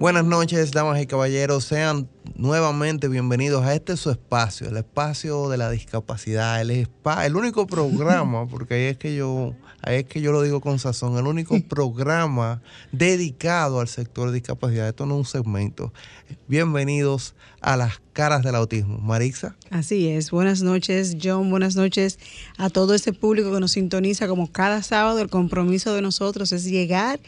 [0.00, 1.64] Buenas noches, damas y caballeros.
[1.64, 7.66] Sean nuevamente bienvenidos a este su espacio, el espacio de la discapacidad, el, el único
[7.66, 11.26] programa, porque ahí es que yo, ahí es que yo lo digo con sazón, el
[11.26, 14.88] único programa dedicado al sector de discapacidad.
[14.88, 15.92] Esto no es un segmento.
[16.48, 18.96] Bienvenidos a las caras del autismo.
[19.00, 19.54] Marisa.
[19.68, 20.30] Así es.
[20.30, 21.50] Buenas noches, John.
[21.50, 22.18] Buenas noches
[22.56, 25.18] a todo este público que nos sintoniza como cada sábado.
[25.18, 27.20] El compromiso de nosotros es llegar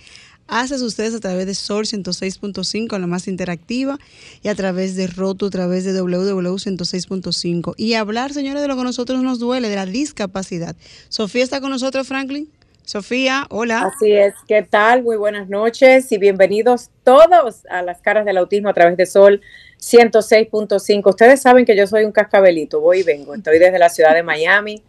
[0.48, 3.98] haces ustedes a través de Sol 106.5, la más interactiva,
[4.42, 7.74] y a través de Roto, a través de www.106.5.
[7.76, 10.76] Y hablar, señores, de lo que a nosotros nos duele, de la discapacidad.
[11.08, 12.48] Sofía está con nosotros, Franklin.
[12.84, 13.90] Sofía, hola.
[13.94, 15.04] Así es, ¿qué tal?
[15.04, 19.40] Muy buenas noches y bienvenidos todos a las caras del autismo a través de Sol
[19.80, 21.08] 106.5.
[21.08, 23.34] Ustedes saben que yo soy un cascabelito, voy y vengo.
[23.34, 24.82] Estoy desde la ciudad de Miami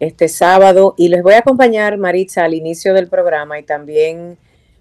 [0.00, 4.36] este sábado y les voy a acompañar, Maritza, al inicio del programa y también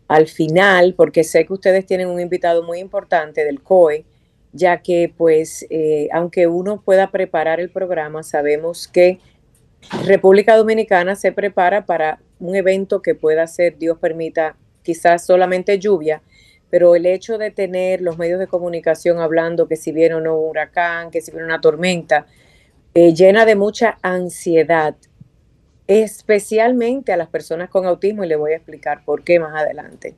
[0.08, 4.06] al final, porque sé que ustedes tienen un invitado muy importante del COE,
[4.54, 9.20] ya que pues eh, aunque uno pueda preparar el programa, sabemos que
[10.06, 16.22] República Dominicana se prepara para un evento que pueda ser, Dios permita, quizás solamente lluvia,
[16.70, 20.38] pero el hecho de tener los medios de comunicación hablando que si viene o no
[20.38, 22.26] un huracán, que si viene una tormenta,
[22.94, 24.96] eh, llena de mucha ansiedad
[25.88, 30.16] especialmente a las personas con autismo y le voy a explicar por qué más adelante.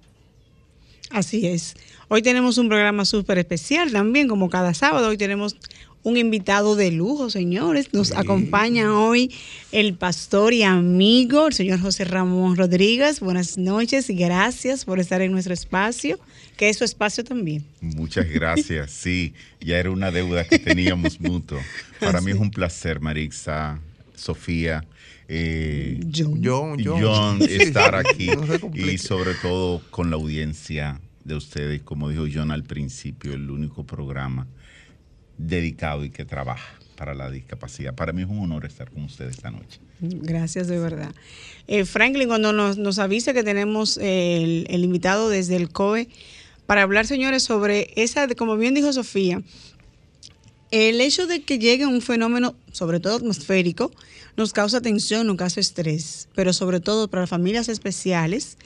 [1.12, 1.76] Así es.
[2.08, 5.10] Hoy tenemos un programa súper especial también, como cada sábado.
[5.10, 5.56] Hoy tenemos
[6.04, 7.94] un invitado de lujo, señores.
[7.94, 9.34] Nos acompaña hoy
[9.72, 13.20] el pastor y amigo, el señor José Ramón Rodríguez.
[13.20, 16.20] Buenas noches y gracias por estar en nuestro espacio,
[16.58, 17.66] que es su espacio también.
[17.82, 18.92] Muchas gracias.
[18.92, 21.60] Sí, ya era una deuda que teníamos mutuo.
[22.00, 23.80] Para mí es un placer, Marixa,
[24.16, 24.86] Sofía
[25.32, 28.32] eh, John, estar aquí
[28.74, 33.86] y sobre todo con la audiencia de ustedes, como dijo John al principio, el único
[33.86, 34.48] programa
[35.38, 37.94] dedicado y que trabaja para la discapacidad.
[37.94, 39.80] Para mí es un honor estar con ustedes esta noche.
[40.02, 41.14] Gracias, de verdad.
[41.68, 46.10] Eh, Franklin, cuando nos, nos avisa que tenemos el, el, invitado desde el COE
[46.66, 49.42] para hablar, señores, sobre esa, como bien dijo Sofía,
[50.72, 53.92] el hecho de que llegue un fenómeno, sobre todo atmosférico,
[54.38, 58.58] nos causa tensión, nos causa estrés, pero sobre todo para familias especiales,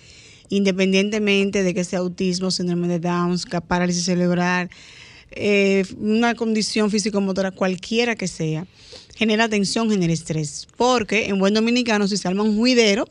[0.50, 4.70] independientemente de que sea autismo, síndrome de Down, parálisis cerebral,
[5.32, 8.68] eh, una condición físico-motora, cualquiera que sea,
[9.16, 10.68] genera tensión, genera estrés.
[10.78, 13.08] Porque en buen dominicano, si se arma un juidero,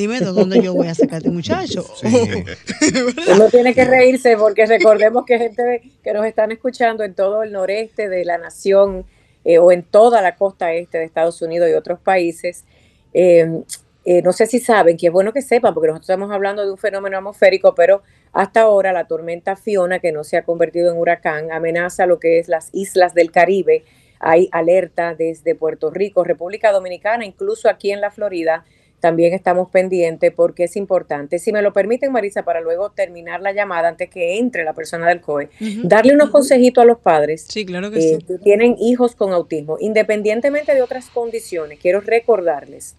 [0.00, 1.84] dime de dónde yo voy a sacar a este muchacho.
[3.34, 7.52] Uno tiene que reírse porque recordemos que gente que nos están escuchando en todo el
[7.52, 9.04] noreste de la nación
[9.44, 12.64] eh, o en toda la costa este de Estados Unidos y otros países.
[13.12, 13.62] Eh,
[14.06, 16.70] eh, no sé si saben, que es bueno que sepan, porque nosotros estamos hablando de
[16.70, 20.98] un fenómeno atmosférico, pero hasta ahora la tormenta Fiona, que no se ha convertido en
[20.98, 23.84] huracán, amenaza lo que es las islas del Caribe.
[24.18, 28.64] Hay alerta desde Puerto Rico, República Dominicana, incluso aquí en la Florida,
[29.00, 31.38] también estamos pendientes porque es importante.
[31.38, 35.08] Si me lo permiten, Marisa, para luego terminar la llamada antes que entre la persona
[35.08, 35.48] del COE,
[35.82, 39.76] darle unos consejitos a los padres sí, claro que, eh, que tienen hijos con autismo,
[39.80, 41.78] independientemente de otras condiciones.
[41.80, 42.96] Quiero recordarles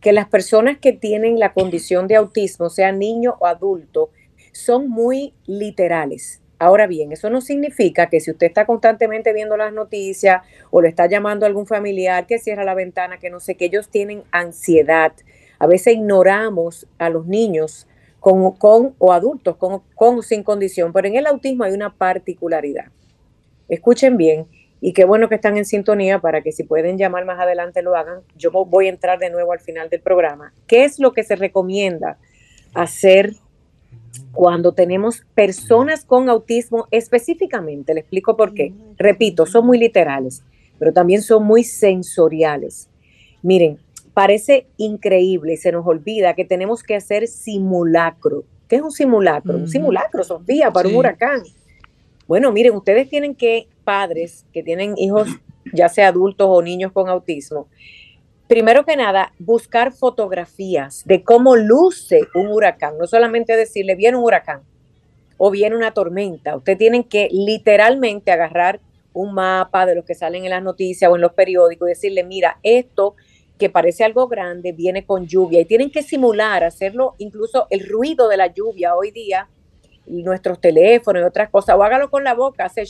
[0.00, 4.10] que las personas que tienen la condición de autismo, sea niño o adulto,
[4.52, 6.40] son muy literales.
[6.58, 10.88] Ahora bien, eso no significa que si usted está constantemente viendo las noticias o le
[10.88, 14.22] está llamando a algún familiar que cierra la ventana, que no sé, que ellos tienen
[14.30, 15.12] ansiedad,
[15.58, 17.88] a veces ignoramos a los niños
[18.20, 22.86] con, con o adultos con, con sin condición, pero en el autismo hay una particularidad.
[23.68, 24.46] Escuchen bien
[24.80, 27.96] y qué bueno que están en sintonía para que si pueden llamar más adelante lo
[27.96, 28.20] hagan.
[28.36, 30.52] Yo voy a entrar de nuevo al final del programa.
[30.66, 32.18] ¿Qué es lo que se recomienda
[32.74, 33.32] hacer
[34.32, 37.94] cuando tenemos personas con autismo específicamente?
[37.94, 38.72] Le explico por qué.
[38.96, 40.42] Repito, son muy literales,
[40.78, 42.88] pero también son muy sensoriales.
[43.42, 43.78] Miren,
[44.14, 48.44] parece increíble y se nos olvida que tenemos que hacer simulacro.
[48.68, 49.56] ¿Qué es un simulacro?
[49.56, 51.42] Un simulacro, Sofía, para un huracán.
[52.26, 55.28] Bueno, miren, ustedes tienen que, padres que tienen hijos,
[55.72, 57.68] ya sea adultos o niños con autismo,
[58.46, 62.98] primero que nada, buscar fotografías de cómo luce un huracán.
[62.98, 64.62] No solamente decirle, viene un huracán
[65.36, 66.56] o viene una tormenta.
[66.56, 68.80] Ustedes tienen que literalmente agarrar
[69.12, 72.24] un mapa de los que salen en las noticias o en los periódicos y decirle,
[72.24, 73.14] mira, esto
[73.58, 78.28] que parece algo grande viene con lluvia y tienen que simular, hacerlo incluso el ruido
[78.28, 79.48] de la lluvia hoy día,
[80.06, 82.82] nuestros teléfonos y otras cosas, o hágalo con la boca, hace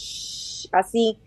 [0.73, 1.19] así,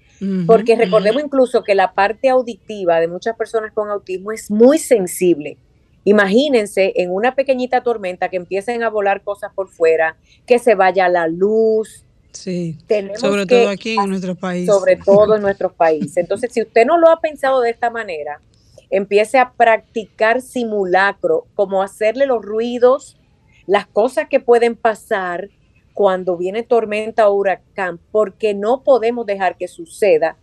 [0.45, 5.57] porque recordemos incluso que la parte auditiva de muchas personas con autismo es muy sensible.
[6.03, 10.15] Imagínense en una pequeñita tormenta que empiecen a volar cosas por fuera,
[10.45, 12.77] que se vaya la luz, Sí,
[13.15, 14.67] sobre todo aquí en nuestro país.
[14.67, 16.17] Sobre todo en nuestros países.
[16.17, 18.41] Entonces, si usted no lo ha pensado de esta manera,
[18.89, 23.17] empiece a practicar simulacro, como hacerle los ruidos,
[23.65, 25.49] las cosas que pueden pasar
[25.97, 30.37] cuando viene tormenta o huracán, porque no podemos dejar que suceda,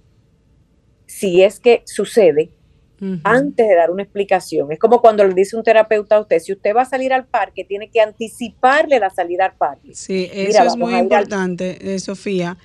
[1.07, 2.51] si es que sucede,
[3.23, 4.73] antes de dar una explicación.
[4.73, 7.27] Es como cuando le dice un terapeuta a usted, si usted va a salir al
[7.27, 9.95] parque, tiene que anticiparle la salida al parque.
[9.95, 12.59] Sí, eso es muy importante, eh, Sofía.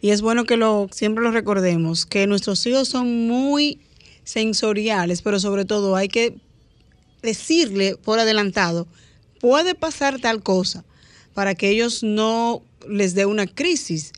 [0.00, 3.80] Y es bueno que lo siempre lo recordemos, que nuestros hijos son muy
[4.22, 6.36] sensoriales, pero sobre todo hay que
[7.20, 8.86] decirle por adelantado,
[9.40, 10.84] puede pasar tal cosa,
[11.38, 14.10] para que ellos no les dé una crisis,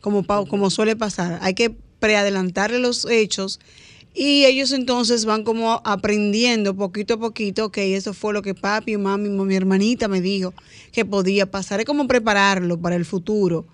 [0.00, 1.40] como, como suele pasar.
[1.42, 3.58] Hay que preadelantarle los hechos
[4.14, 8.96] y ellos entonces van como aprendiendo poquito a poquito, que eso fue lo que papi,
[8.96, 10.54] mami, mi hermanita me dijo
[10.92, 11.80] que podía pasar.
[11.80, 13.66] Es como prepararlo para el futuro.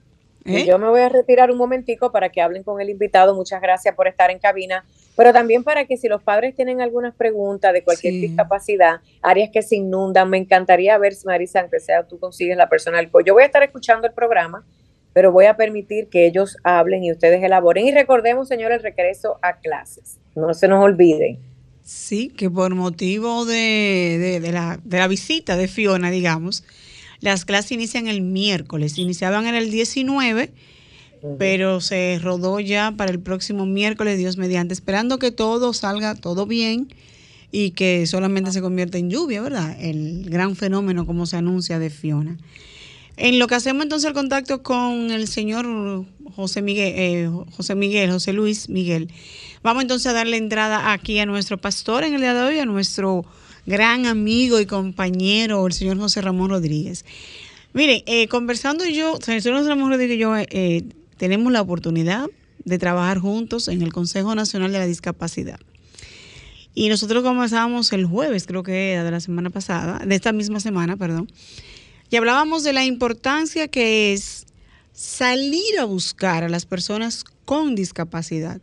[0.45, 0.65] ¿Eh?
[0.65, 3.35] Yo me voy a retirar un momentico para que hablen con el invitado.
[3.35, 4.83] Muchas gracias por estar en cabina,
[5.19, 9.62] pero también para que si los padres tienen algunas preguntas de cualquier discapacidad, áreas que
[9.62, 13.45] se inundan, me encantaría ver, Marisa, aunque sea tú consigues la persona Yo voy a
[13.45, 14.66] estar escuchando el programa,
[15.12, 17.86] pero voy a permitir que ellos hablen y ustedes elaboren.
[17.86, 20.19] Y recordemos, señores, el regreso a clases.
[20.36, 21.38] No se nos olviden.
[21.83, 26.63] Sí, que por motivo de, la, de la visita de Fiona, digamos,
[27.19, 30.54] las clases inician el miércoles, iniciaban en el 19,
[31.38, 36.45] pero se rodó ya para el próximo miércoles, Dios mediante, esperando que todo salga todo
[36.45, 36.88] bien
[37.51, 39.75] y que solamente se convierta en lluvia, ¿verdad?
[39.80, 42.38] El gran fenómeno como se anuncia de Fiona.
[43.18, 46.06] En lo que hacemos entonces el contacto con el señor
[46.36, 49.12] José Miguel, eh, José Miguel, José Luis Miguel,
[49.62, 52.66] vamos entonces a darle entrada aquí a nuestro pastor en el día de hoy, a
[52.66, 53.25] nuestro
[53.66, 57.04] gran amigo y compañero, el señor José Ramón Rodríguez.
[57.74, 60.86] Mire, eh, conversando yo, señor José Ramón Rodríguez y yo eh,
[61.19, 62.27] tenemos la oportunidad
[62.63, 65.60] de trabajar juntos en el Consejo Nacional de la Discapacidad.
[66.74, 70.62] Y nosotros conversábamos el jueves, creo que era de la semana pasada, de esta misma
[70.62, 71.30] semana, perdón,
[72.10, 74.48] y hablábamos de la importancia que es
[74.94, 78.62] salir a buscar a las personas con discapacidad.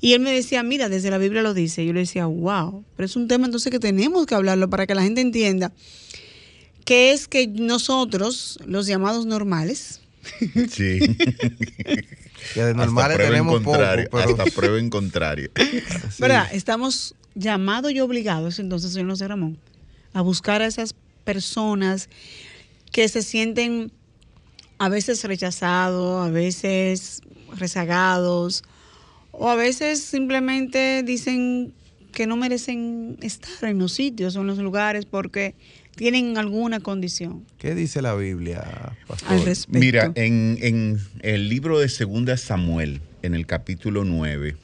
[0.00, 1.84] Y él me decía, mira, desde la Biblia lo dice.
[1.84, 4.94] Yo le decía, wow, pero es un tema entonces que tenemos que hablarlo para que
[4.94, 5.72] la gente entienda
[6.84, 10.02] que es que nosotros, los llamados normales,
[10.70, 11.16] Sí.
[12.54, 15.50] que de normales tenemos poco, Hasta prueba en contrario.
[16.18, 16.48] ¿Verdad?
[16.52, 19.58] Estamos llamados y obligados, entonces, señor José Ramón,
[20.12, 20.94] a buscar a esas
[21.24, 22.08] personas
[22.92, 23.90] que se sienten
[24.78, 27.22] a veces rechazados, a veces
[27.56, 28.62] rezagados,
[29.32, 31.72] o a veces simplemente dicen
[32.12, 35.54] que no merecen estar en los sitios o en los lugares porque
[35.94, 37.44] tienen alguna condición.
[37.58, 38.96] ¿Qué dice la Biblia,
[39.26, 39.78] Al respecto.
[39.78, 44.56] Mira, en, el libro de Segunda Samuel, en el capítulo 9,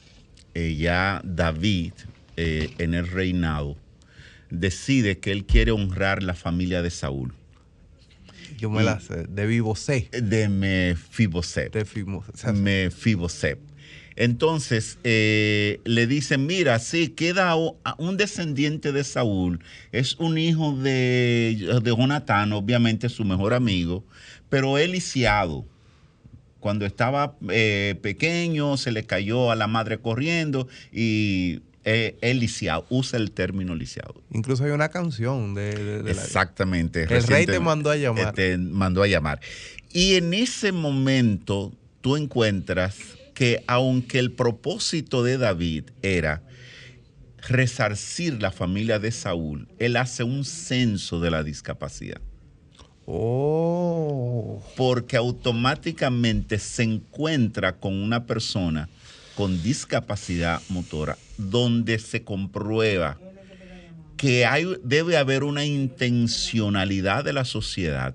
[0.53, 1.93] eh, ya David,
[2.37, 3.77] eh, en el reinado,
[4.49, 7.33] decide que él quiere honrar la familia de Saúl.
[8.57, 10.11] Yo me la sé, de Vivoset.
[10.11, 11.73] De Mefiboset.
[11.73, 13.59] De Mefiboset.
[14.15, 21.79] Entonces eh, le dicen, mira, sí, queda un descendiente de Saúl, es un hijo de,
[21.81, 24.03] de Jonatán, obviamente su mejor amigo,
[24.49, 25.65] pero él lisiado.
[26.59, 32.85] Cuando estaba eh, pequeño se le cayó a la madre corriendo y eh, él lisiado,
[32.89, 34.21] usa el término lisiado.
[34.31, 36.03] Incluso hay una canción de...
[36.05, 37.03] Exactamente.
[37.09, 38.33] El rey te mandó a llamar.
[38.33, 39.39] Te mandó a llamar.
[39.91, 42.95] Y en ese momento tú encuentras
[43.41, 46.43] que aunque el propósito de David era
[47.47, 52.21] resarcir la familia de Saúl, él hace un censo de la discapacidad.
[53.07, 54.61] Oh.
[54.77, 58.89] porque automáticamente se encuentra con una persona
[59.33, 63.17] con discapacidad motora donde se comprueba
[64.17, 68.13] que hay, debe haber una intencionalidad de la sociedad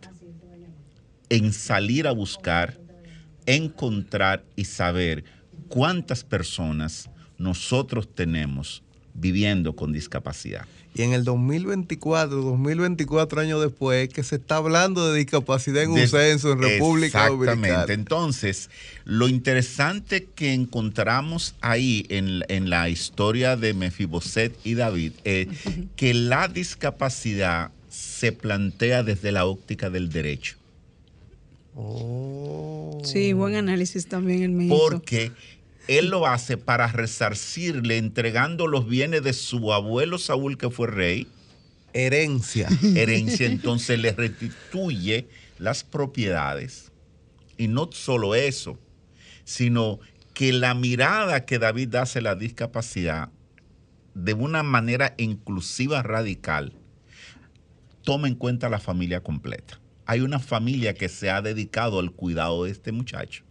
[1.28, 2.78] en salir a buscar,
[3.46, 5.24] encontrar y saber
[5.68, 8.82] cuántas personas nosotros tenemos
[9.14, 10.66] viviendo con discapacidad.
[10.94, 16.08] Y en el 2024, 2024 años después, que se está hablando de discapacidad en un
[16.08, 17.52] censo en República Dominicana.
[17.52, 17.92] Exactamente.
[17.92, 18.70] Entonces,
[19.04, 25.48] lo interesante que encontramos ahí en, en la historia de Mefiboset y David es
[25.96, 30.56] que la discapacidad se plantea desde la óptica del derecho.
[31.76, 33.00] Oh.
[33.04, 34.74] Sí, buen análisis también el mío.
[34.76, 35.30] Porque
[35.88, 41.28] él lo hace para resarcirle entregando los bienes de su abuelo Saúl, que fue rey.
[41.92, 42.68] Herencia.
[42.96, 45.28] Herencia, entonces le restituye
[45.58, 46.90] las propiedades.
[47.58, 48.78] Y no solo eso,
[49.44, 50.00] sino
[50.34, 53.30] que la mirada que David hace a la discapacidad
[54.14, 56.72] de una manera inclusiva radical
[58.02, 59.78] toma en cuenta la familia completa.
[60.06, 63.44] Hay una familia que se ha dedicado al cuidado de este muchacho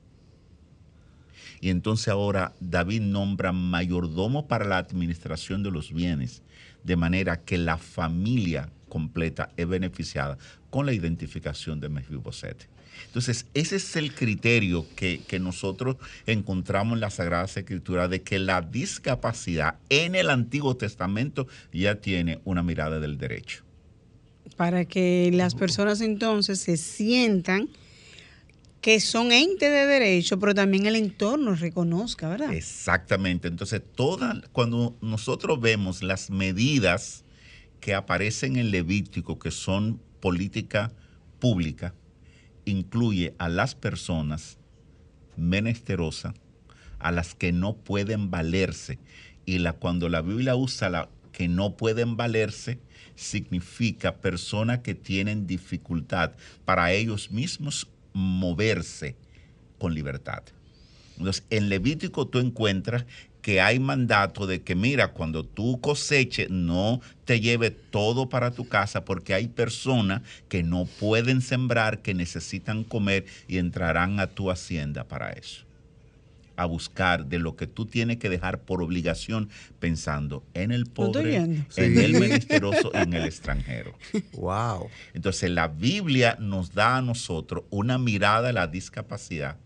[1.66, 6.44] y entonces ahora David nombra mayordomo para la administración de los bienes,
[6.84, 10.38] de manera que la familia completa es beneficiada
[10.70, 12.70] con la identificación de Mefiboset.
[13.08, 15.98] Entonces, ese es el criterio que, que, nosotros
[16.28, 22.40] encontramos en la Sagrada Escritura de que la discapacidad en el Antiguo Testamento ya tiene
[22.46, 23.65] una mirada del derecho.
[24.56, 27.70] Para que las personas entonces se sientan
[28.86, 32.54] que son entes de derecho, pero también el entorno reconozca, ¿verdad?
[32.54, 33.48] Exactamente.
[33.48, 37.26] Entonces, toda, cuando nosotros vemos las medidas
[37.80, 40.92] que aparecen en Levítico, que son política
[41.40, 41.96] pública,
[42.66, 44.60] incluye a las personas
[45.36, 46.36] menesterosas,
[47.00, 49.00] a las que no pueden valerse.
[49.48, 52.80] Y la, cuando la Biblia usa la que no pueden valerse,
[53.18, 56.32] significa personas que tienen dificultad
[56.64, 59.18] para ellos mismos moverse
[59.78, 60.44] con libertad.
[61.18, 63.06] Entonces, en Levítico tú encuentras
[63.42, 68.70] que hay mandato de que, mira, cuando tú coseches, no te lleve todo para tu
[68.70, 74.50] casa porque hay personas que no pueden sembrar, que necesitan comer y entrarán a tu
[74.50, 75.66] hacienda para eso
[76.58, 81.36] a buscar de lo que tú tienes que dejar por obligación pensando en el pobre,
[81.36, 83.94] en el menesteroso y en el extranjero.
[84.34, 84.90] Wow.
[85.14, 89.58] Entonces la Biblia nos da a nosotros una mirada a la discapacidad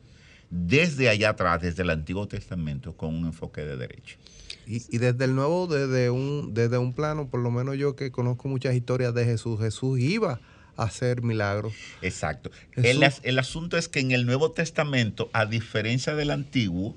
[0.49, 4.17] desde allá atrás, desde el Antiguo Testamento, con un enfoque de derecho.
[4.65, 8.47] Y, desde el nuevo, desde un, desde un plano, por lo menos yo que conozco
[8.47, 10.39] muchas historias de Jesús, Jesús iba
[10.83, 11.73] hacer milagros.
[12.01, 12.51] Exacto.
[12.75, 16.95] El, el, asunto es que en el Nuevo Testamento, a diferencia del Antiguo,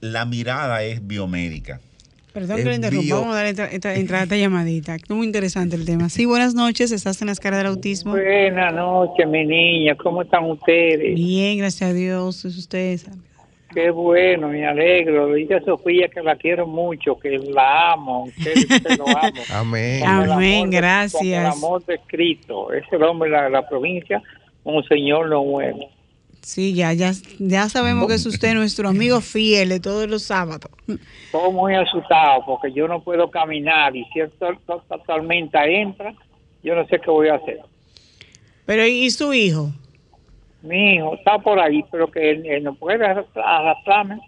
[0.00, 1.80] la mirada es biomédica.
[2.32, 4.96] Perdón que le interrumpa, vamos a dar esta, esta llamadita.
[5.08, 6.08] Muy interesante el tema.
[6.08, 8.12] Sí, buenas noches, estás en la escala del autismo.
[8.12, 11.14] Buenas noches, mi niña, ¿cómo están ustedes?
[11.14, 13.06] Bien, gracias a Dios, ustedes.
[13.78, 15.32] Qué bueno, me alegro.
[15.34, 18.24] Dice Sofía que la quiero mucho, que la amo.
[18.24, 19.40] Usted, lo amo.
[19.52, 20.04] Amén.
[20.04, 21.22] Amén, gracias.
[21.22, 22.72] el amor de Cristo.
[22.72, 24.20] Es el hombre de la, provincia,
[24.64, 25.84] un señor no bueno.
[26.42, 30.72] Sí, ya, ya, ya sabemos que es usted nuestro amigo fiel de todos los sábados.
[30.88, 34.58] Estoy muy asustado porque yo no puedo caminar y si esta
[35.06, 36.12] tormenta entra,
[36.64, 37.60] yo no sé qué voy a hacer.
[38.66, 39.70] Pero ¿y su hijo?
[40.62, 44.20] Mi hijo está por ahí, pero que él, no puede arrastrarme.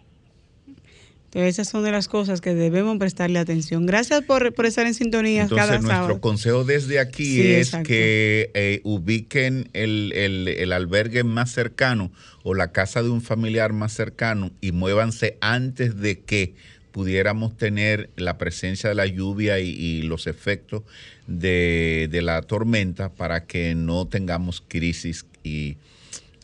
[1.32, 3.86] esas son de las cosas que debemos prestarle atención.
[3.86, 9.68] Gracias por, por estar en sintonía Entonces, nuestro consejo desde aquí es que eh, ubiquen
[9.72, 12.10] el, el, el, albergue más cercano
[12.42, 16.54] o la casa de un familiar más cercano y muévanse antes de que
[16.92, 20.82] pudiéramos tener la presencia de la lluvia y, los efectos
[21.26, 25.76] de, de la tormenta para que no tengamos crisis y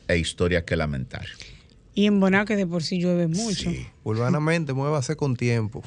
[0.08, 1.26] e historias que lamentar.
[1.94, 3.70] Y en Bonao que de por sí llueve mucho.
[3.70, 3.86] Sí.
[4.04, 5.82] Urbanamente, muévase con tiempo.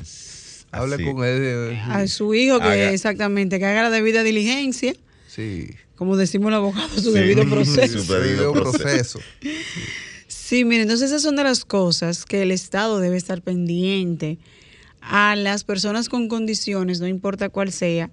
[0.71, 1.79] Hable con él.
[1.88, 4.93] A su hijo que exactamente, que haga la debida diligencia.
[5.27, 5.69] Sí.
[5.95, 7.99] Como decimos los abogados, su debido proceso.
[7.99, 9.19] Su debido proceso.
[10.27, 14.39] Sí, miren, entonces esas son de las cosas que el Estado debe estar pendiente
[15.01, 18.09] a las personas con condiciones, no importa cuál sea,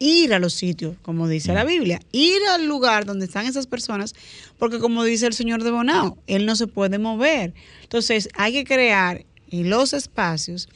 [0.00, 1.68] ir a los sitios, como dice la mm.
[1.68, 4.14] Biblia, ir al lugar donde están esas personas,
[4.58, 7.54] porque como dice el señor de Bonao, él no se puede mover.
[7.82, 10.68] Entonces hay que crear los espacios,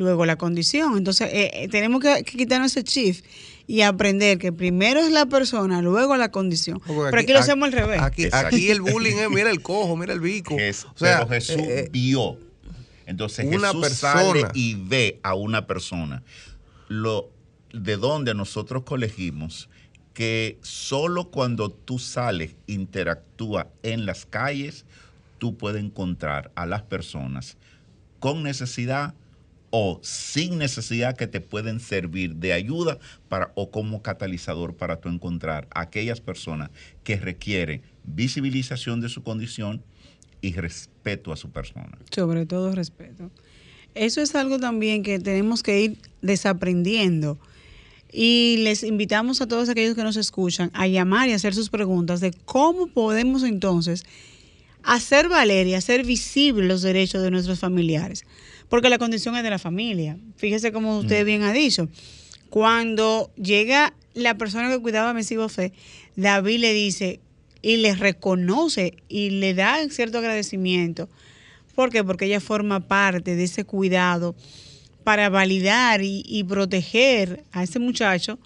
[0.00, 0.96] luego la condición.
[0.96, 3.24] Entonces, eh, eh, tenemos que, que quitarnos ese chip
[3.66, 6.80] y aprender que primero es la persona, luego la condición.
[6.84, 8.00] pero aquí, lo hacemos al revés.
[8.00, 10.54] Aquí, el bullying es, mira el cojo, mira el bico.
[10.56, 12.36] o sea, pero Jesús eh, vio.
[13.06, 16.24] Entonces Jesús sale y ve a una persona.
[16.88, 17.30] Lo,
[17.72, 19.68] de donde nosotros colegimos
[20.14, 24.84] que solo cuando tú sales, interactúa en las calles,
[25.38, 27.56] tú puedes encontrar a las personas
[28.18, 29.14] con necesidad
[29.70, 32.98] o sin necesidad que te pueden servir de ayuda
[33.28, 36.70] para, o como catalizador para tú encontrar aquellas personas
[37.04, 39.82] que requieren visibilización de su condición
[40.40, 41.98] y respeto a su persona.
[42.10, 43.30] Sobre todo respeto.
[43.94, 47.38] Eso es algo también que tenemos que ir desaprendiendo.
[48.12, 52.20] Y les invitamos a todos aquellos que nos escuchan a llamar y hacer sus preguntas
[52.20, 54.04] de cómo podemos entonces
[54.82, 58.24] hacer valer y hacer visibles los derechos de nuestros familiares
[58.70, 60.16] porque la condición es de la familia.
[60.36, 61.26] Fíjese como usted mm.
[61.26, 61.88] bien ha dicho.
[62.48, 65.72] Cuando llega la persona que cuidaba a Messi Bofé,
[66.16, 67.20] David le dice
[67.62, 71.08] y le reconoce y le da cierto agradecimiento.
[71.74, 72.02] ¿Por qué?
[72.04, 74.34] Porque ella forma parte de ese cuidado
[75.04, 78.38] para validar y, proteger a ese muchacho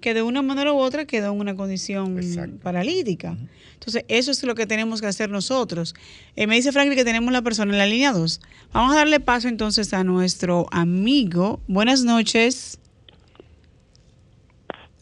[0.00, 2.20] que de una manera u otra quedó en una condición
[2.62, 3.36] paralítica.
[3.74, 5.94] Entonces, eso es lo que tenemos que hacer nosotros.
[6.36, 8.40] Eh, me dice Franklin que tenemos la persona en la línea 2.
[8.72, 11.60] Vamos a darle paso entonces a nuestro amigo.
[11.68, 12.78] Buenas noches.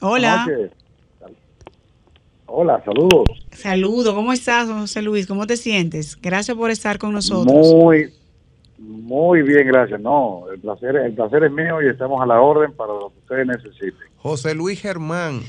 [0.01, 0.47] Hola.
[2.47, 3.25] Hola, saludos.
[3.51, 5.27] Saludos, ¿cómo estás, José Luis?
[5.27, 6.17] ¿Cómo te sientes?
[6.21, 7.75] Gracias por estar con nosotros.
[7.75, 8.13] Muy,
[8.79, 10.01] muy bien, gracias.
[10.01, 13.19] No, el placer, el placer es mío y estamos a la orden para lo que
[13.19, 14.06] ustedes necesiten.
[14.27, 15.41] José Luis Germán.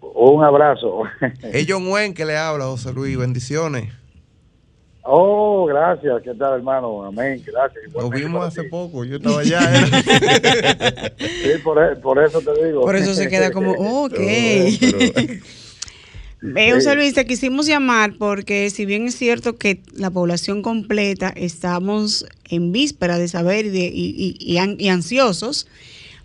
[0.00, 1.04] Un abrazo.
[1.42, 3.16] Es John Wen que le habla, José Luis.
[3.16, 3.92] Bendiciones.
[5.04, 6.20] Oh, gracias.
[6.22, 7.04] ¿Qué tal, hermano?
[7.04, 7.40] Amén.
[7.46, 7.84] Gracias.
[7.94, 9.04] Nos vimos hace poco.
[9.04, 9.60] Yo estaba allá.
[11.18, 12.80] sí, por, e, por, eso te digo.
[12.80, 13.72] Por eso se queda como,
[14.04, 14.18] ok.
[16.72, 22.26] José Luis, te quisimos llamar porque si bien es cierto que la población completa estamos
[22.48, 25.68] en víspera de saber y, y, ansiosos,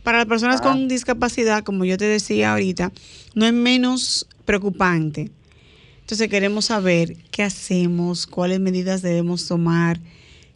[0.07, 2.93] para las personas con discapacidad, como yo te decía ahorita,
[3.35, 5.31] no es menos preocupante.
[5.99, 9.97] Entonces queremos saber qué hacemos, cuáles medidas debemos tomar,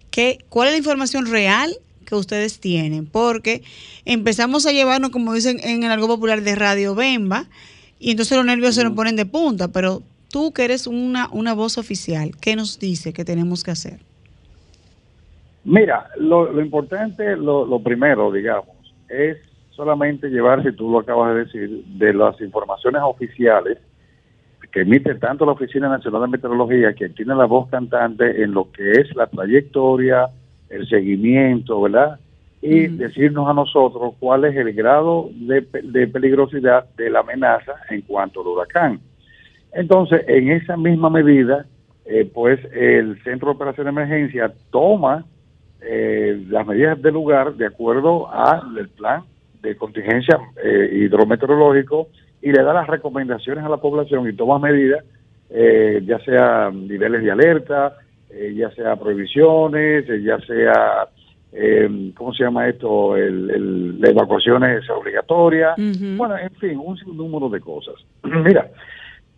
[0.10, 3.62] qué, cuál es la información real que ustedes tienen, porque
[4.06, 7.50] empezamos a llevarnos, como dicen en el algo popular, de radio bemba,
[8.00, 11.54] y entonces los nervios se nos ponen de punta, pero tú que eres una, una
[11.54, 14.00] voz oficial, ¿qué nos dice que tenemos que hacer?
[15.66, 18.71] Mira, lo, importante, lo, lo, primero, digamos,
[19.12, 19.38] es
[19.72, 23.78] solamente llevar, si tú lo acabas de decir, de las informaciones oficiales
[24.72, 28.72] que emite tanto la Oficina Nacional de Meteorología, que tiene la voz cantante en lo
[28.72, 30.30] que es la trayectoria,
[30.70, 32.20] el seguimiento, ¿verdad?
[32.62, 35.62] y decirnos a nosotros cuál es el grado de,
[36.08, 39.00] peligrosidad de la amenaza en cuanto al huracán.
[39.74, 41.66] Entonces, en esa misma medida,
[42.06, 45.26] eh, pues el Centro de Operación de Emergencia toma
[45.82, 49.24] eh, las medidas del lugar de acuerdo al plan
[49.62, 52.08] de contingencia eh, hidrometeorológico
[52.42, 55.04] y le da las recomendaciones a la población y toma medidas,
[55.50, 57.98] ya sea niveles de alerta,
[58.56, 61.10] ya sea prohibiciones, ya sea
[61.54, 63.18] eh, ¿cómo se llama esto?
[63.18, 65.76] El, la evacuación es obligatoria,
[66.18, 67.96] bueno, en fin, un número de cosas.
[68.24, 68.70] Mira,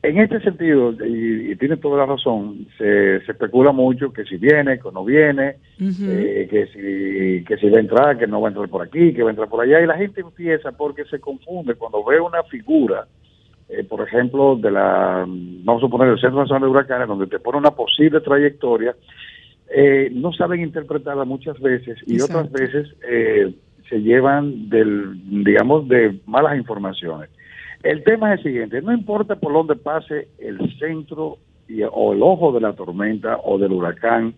[0.03, 4.91] en este sentido, y, tiene toda la razón, se, especula mucho que si viene, que
[4.93, 8.67] no viene, eh, que, si, que si va a entrar, que no va a entrar
[8.67, 11.75] por aquí, que va a entrar por allá, y la gente empieza porque se confunde
[11.75, 13.07] cuando ve una figura,
[13.69, 17.39] eh, por ejemplo, de la, vamos a poner el Centro Nacional de Huracanes, donde te
[17.39, 18.93] pone una posible trayectoria,
[19.73, 22.93] eh, no saben interpretarla muchas veces y otras veces
[23.89, 27.29] se llevan del, digamos, de malas informaciones.
[27.83, 31.37] El tema es el siguiente, no importa por dónde pase el centro
[31.91, 34.35] o el ojo de la tormenta o del huracán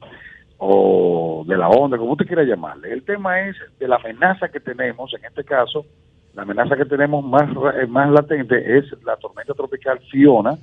[0.58, 2.92] o de la onda, como usted quiera llamarle.
[2.92, 5.86] El tema es de la amenaza que tenemos, en este caso,
[6.34, 10.58] la amenaza que tenemos más, eh, más latente es la tormenta tropical Fiona,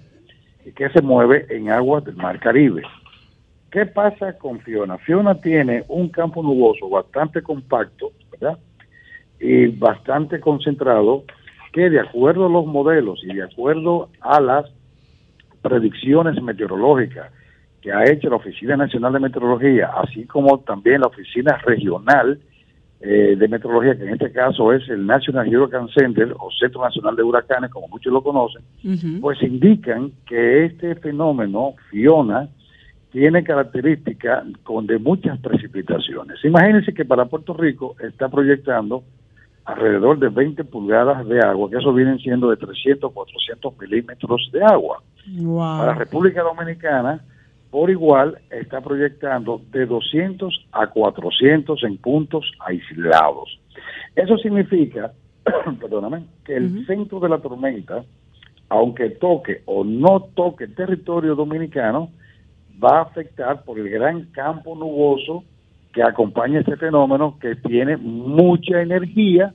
[0.75, 2.83] que se mueve en aguas del Mar Caribe.
[3.71, 4.99] ¿Qué pasa con Fiona?
[4.99, 8.11] Fiona tiene un campo nuboso bastante compacto.
[9.39, 11.25] Y bastante concentrado
[11.73, 14.67] que de acuerdo a los modelos y de acuerdo a las
[15.63, 17.33] predicciones meteorológicas
[17.81, 22.39] que ha hecho la Oficina Nacional de Meteorología, así como también la Oficina Regional
[23.01, 27.17] eh, de Meteorología, que en este caso es el National Hurricane Center o Centro Nacional
[27.17, 28.63] de Huracanes, como muchos lo conocen,
[29.21, 32.49] pues indican que este fenómeno, Fiona,
[33.11, 36.43] tiene características con de muchas precipitaciones.
[36.45, 39.03] Imagínense que para Puerto Rico está proyectando
[39.65, 44.65] alrededor de 20 pulgadas de agua, que eso vienen siendo de 300, 400 milímetros de
[44.65, 45.03] agua.
[45.79, 47.25] Para la República Dominicana,
[47.71, 53.59] por igual, está proyectando de 200 a 400 en puntos aislados.
[54.17, 55.13] Eso significa,
[55.81, 58.05] perdóname, que el centro de la tormenta,
[58.69, 62.11] aunque toque o no toque territorio dominicano,
[62.83, 65.45] va a afectar por el gran campo nuboso
[65.93, 69.55] que acompaña este fenómeno que tiene mucha energía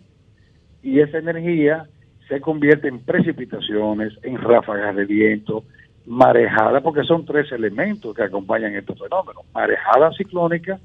[0.83, 1.87] y esa energía
[2.27, 5.63] se convierte en precipitaciones, en ráfagas de viento,
[6.05, 9.43] marejada, porque son tres elementos que acompañan estos fenómenos.
[9.53, 10.79] Marejada ciclónica,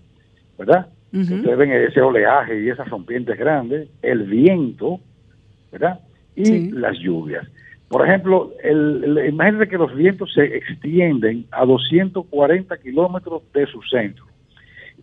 [0.58, 0.88] ¿verdad?
[1.12, 5.00] Ustedes ven ese oleaje y esas rompientes grandes, el viento,
[5.70, 6.00] ¿verdad?
[6.34, 7.46] Y las lluvias.
[7.88, 14.24] Por ejemplo, el, imagínense que los vientos se extienden a 240 kilómetros de su centro.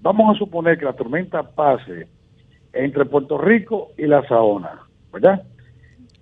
[0.02, 2.08] Vamos a suponer que la tormenta pase
[2.74, 4.82] entre Puerto Rico y la Saona,
[5.12, 5.44] ¿verdad?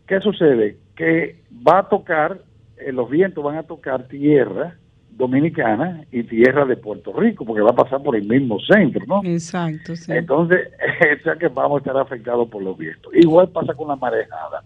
[0.07, 0.77] ¿Qué sucede?
[0.95, 2.39] Que va a tocar,
[2.77, 4.75] eh, los vientos van a tocar tierra
[5.11, 9.21] dominicana y tierra de Puerto Rico, porque va a pasar por el mismo centro, ¿no?
[9.23, 10.11] Exacto, sí.
[10.11, 10.69] Entonces,
[11.19, 13.13] o sea que vamos a estar afectados por los vientos.
[13.15, 14.63] Igual pasa con la marejada.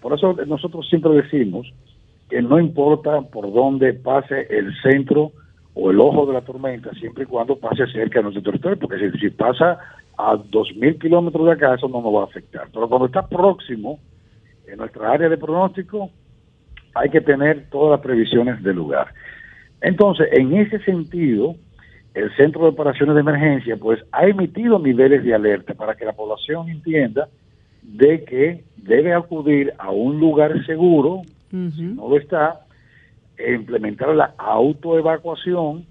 [0.00, 1.72] Por eso nosotros siempre decimos
[2.30, 5.32] que no importa por dónde pase el centro
[5.80, 9.12] o el ojo de la tormenta, siempre y cuando pase cerca de nuestro territorio, porque
[9.12, 9.78] si, pasa
[10.16, 12.66] a 2.000 kilómetros de acá, eso no nos va a afectar.
[12.72, 14.00] Pero cuando está próximo,
[14.66, 16.10] en nuestra área de pronóstico,
[16.96, 19.14] hay que tener todas las previsiones del lugar.
[19.80, 21.54] Entonces, en ese sentido,
[22.12, 26.12] el Centro de Operaciones de Emergencia, pues, ha emitido niveles de alerta para que la
[26.12, 27.28] población entienda
[27.84, 32.62] de que debe acudir a un lugar seguro, si no lo está,
[33.38, 35.86] implementar la autoevacuación,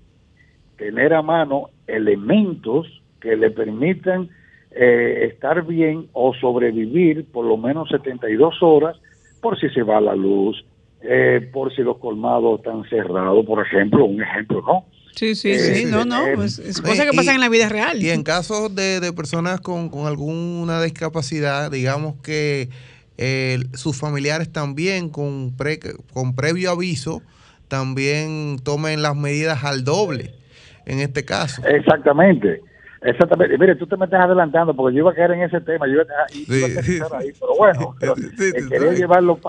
[0.78, 2.88] tener a mano elementos
[3.20, 4.30] que le permitan
[4.72, 8.98] eh, estar bien o sobrevivir por lo menos 72 horas
[9.42, 10.64] por si se va la luz,
[11.02, 14.86] eh, por si los colmados están cerrados, por ejemplo, un ejemplo, ¿no?
[15.16, 18.04] Sí, sí, sí, no, no, pues, es cosas que pasan en la vida real.
[18.04, 22.70] Y en casos de, de personas con, con, alguna discapacidad, digamos que
[23.18, 25.80] eh, sus familiares también con, pre,
[26.14, 27.24] con previo aviso
[27.68, 30.34] también tomen las medidas al doble
[30.86, 31.62] en este caso.
[31.68, 32.62] Exactamente.
[33.02, 33.58] Exactamente.
[33.58, 35.94] Mire, tú te me estás adelantando porque yo iba a caer en ese tema, yo
[35.94, 39.40] iba a, iba ahí, pero bueno, eh, quería llevarlo,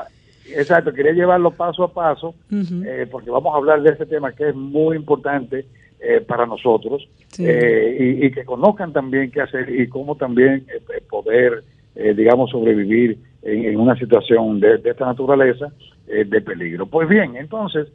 [0.54, 4.50] exacto, quería llevarlo paso a paso, eh, porque vamos a hablar de ese tema que
[4.50, 5.64] es muy importante
[6.00, 10.66] eh, para nosotros y, que conozcan también qué hacer y cómo también
[11.08, 15.72] poder, digamos, sobrevivir en, una situación de, de esta naturaleza
[16.06, 16.86] de peligro.
[16.86, 17.88] Pues bien, entonces,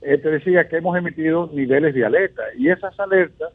[0.00, 3.52] eh, te decía que hemos emitido niveles de alerta y esas alertas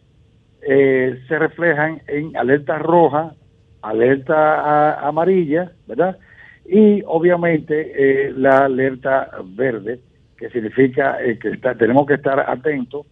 [0.62, 3.34] eh, se reflejan en alerta roja,
[3.82, 6.18] alerta amarilla, ¿verdad?
[6.66, 7.92] Y obviamente
[8.28, 10.00] eh, la alerta verde,
[10.38, 13.06] que significa que tenemos que estar atentos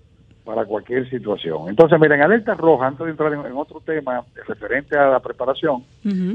[0.43, 1.69] para cualquier situación.
[1.69, 5.83] Entonces, miren, alerta roja, antes de entrar en, otro tema referente a la preparación,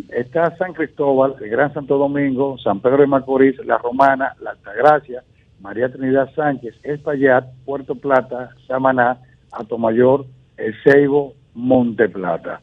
[0.09, 5.23] está San Cristóbal, el Gran Santo Domingo, San Pedro de Macorís, La Romana, La Altagracia,
[5.61, 9.19] María Trinidad Sánchez, Espaillat, Puerto Plata, Samaná,
[9.53, 12.61] Atomayor, El Ceibo, Monte Plata.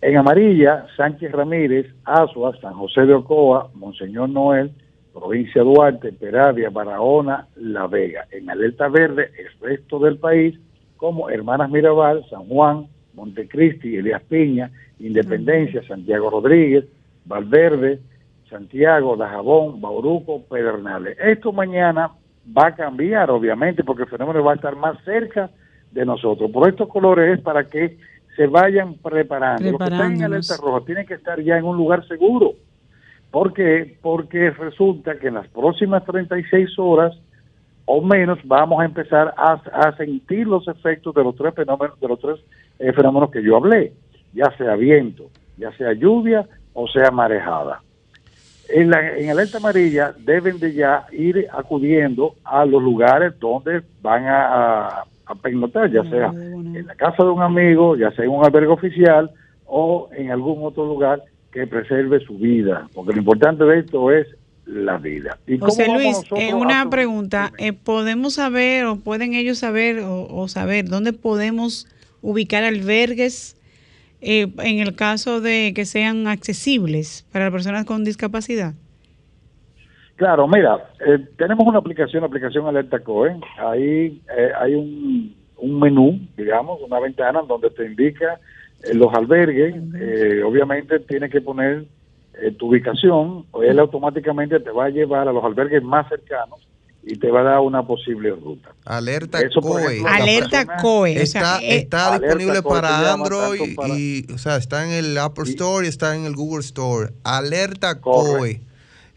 [0.00, 4.70] En amarilla, Sánchez Ramírez, Asua, San José de Ocoa, Monseñor Noel,
[5.12, 8.26] provincia Duarte, Peravia, Barahona, La Vega.
[8.30, 10.58] En alerta verde, el resto del país,
[10.96, 16.84] como Hermanas Mirabal, San Juan, Montecristi, Elías Piña, Independencia, Santiago Rodríguez,
[17.24, 18.00] Valverde,
[18.48, 21.16] Santiago, Dajabón, Bauruco, Pedernales.
[21.20, 22.10] Esto mañana
[22.46, 25.50] va a cambiar, obviamente, porque el fenómeno va a estar más cerca
[25.90, 26.50] de nosotros.
[26.50, 27.98] Por estos colores es para que
[28.36, 29.70] se vayan preparando.
[29.70, 32.54] Los que están en alerta roja tienen que estar ya en un lugar seguro.
[33.30, 33.96] ¿Por qué?
[34.00, 37.16] Porque resulta que en las próximas 36 horas
[37.84, 42.20] o menos vamos a empezar a, sentir los efectos de los tres fenómenos, de los
[42.20, 42.38] tres
[42.78, 43.92] eh, fenómenos que yo hablé,
[44.32, 47.82] ya sea viento, ya sea lluvia o sea marejada.
[48.72, 54.26] En, la, en alerta amarilla deben de ya ir acudiendo a los lugares donde van
[54.26, 55.04] a, a,
[55.92, 59.30] ya sea en la casa de un amigo, ya sea en un albergue oficial
[59.66, 64.26] o en algún otro lugar que preserve su vida, porque lo importante de esto es
[64.66, 65.38] la vida.
[65.46, 70.88] ¿Y José Luis, eh, una pregunta, eh, ¿podemos saber o pueden ellos saber o, saber
[70.88, 71.88] dónde podemos
[72.22, 73.56] ubicar albergues
[74.20, 78.74] eh, en el caso de que sean accesibles para personas con discapacidad?
[80.16, 80.90] Claro, mira,
[81.38, 84.20] tenemos una aplicación, aplicación Alerta COE, ahí
[84.60, 88.38] hay un, un menú, digamos, una ventana donde te indica
[88.94, 91.84] los albergues, eh, obviamente tiene que poner
[92.40, 96.66] eh, tu ubicación, o él automáticamente te va a llevar a los albergues más cercanos
[97.02, 98.70] y te va a dar una posible ruta.
[98.84, 100.02] Alerta COE.
[100.06, 101.20] Alerta COE.
[101.20, 105.88] Está, eh, está disponible para Android y, o sea, está en el Apple Store y
[105.88, 107.12] está en el Google Store.
[107.24, 108.60] Alerta COE.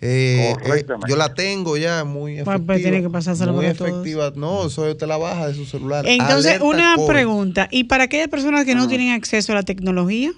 [0.06, 2.78] Eh, eh, yo la tengo ya muy pues, pues, efectiva.
[2.78, 4.34] tiene que pasárselo muy efectiva.
[4.36, 6.06] No, eso te la baja de su celular.
[6.06, 7.70] Entonces, una pregunta.
[7.72, 10.32] ¿Y para aquellas personas que no tienen acceso a la tecnología?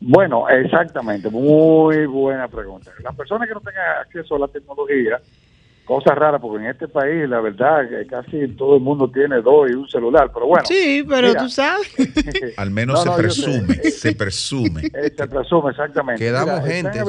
[0.00, 1.30] Bueno, exactamente.
[1.30, 2.90] Muy buena pregunta.
[3.02, 5.20] Las personas que no tengan acceso a la tecnología,
[5.84, 9.74] cosa rara, porque en este país, la verdad, casi todo el mundo tiene dos y
[9.74, 10.64] un celular, pero bueno.
[10.66, 11.92] Sí, pero tú sabes.
[12.56, 14.82] Al menos se, presume, se presume,
[15.16, 15.70] se presume.
[15.70, 16.24] exactamente.
[16.24, 17.00] Quedamos gente.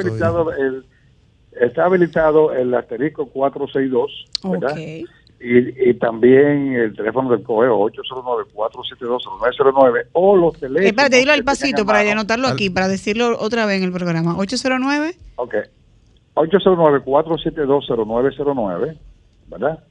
[1.60, 4.78] Está habilitado, el, asterisco 462, ¿verdad?
[4.78, 5.06] Y,
[5.40, 10.88] y, también el teléfono del COEO 809-472-0909 o los teléfonos.
[10.88, 14.38] Espérate, dilo al pasito para anotarlo aquí, para decirlo otra vez en el programa.
[14.38, 15.16] 809.
[15.36, 15.56] Ok.
[16.36, 18.98] 809-472-0909,
[19.48, 19.84] ¿verdad?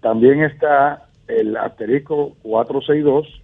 [0.00, 3.40] También está el asterisco 462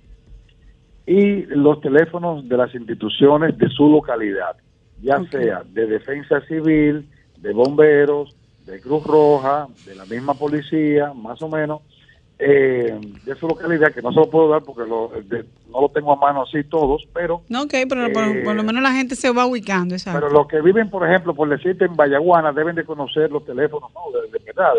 [1.06, 4.56] y los teléfonos de las instituciones de su localidad,
[5.02, 11.40] ya sea de defensa civil, de bomberos, de Cruz Roja, de la misma policía, más
[11.42, 11.82] o menos,
[12.38, 15.10] eh, de su localidad, que no se lo puedo dar porque no
[15.80, 17.42] lo tengo a mano así todos, pero...
[17.48, 20.20] No, ok, pero por, lo eh, menos la gente se va ubicando, exacto.
[20.20, 23.90] Pero los que viven, por ejemplo, por decirte en Vallaguana, deben de conocer los teléfonos,
[23.94, 24.20] ¿no?
[24.20, 24.72] De, verdad,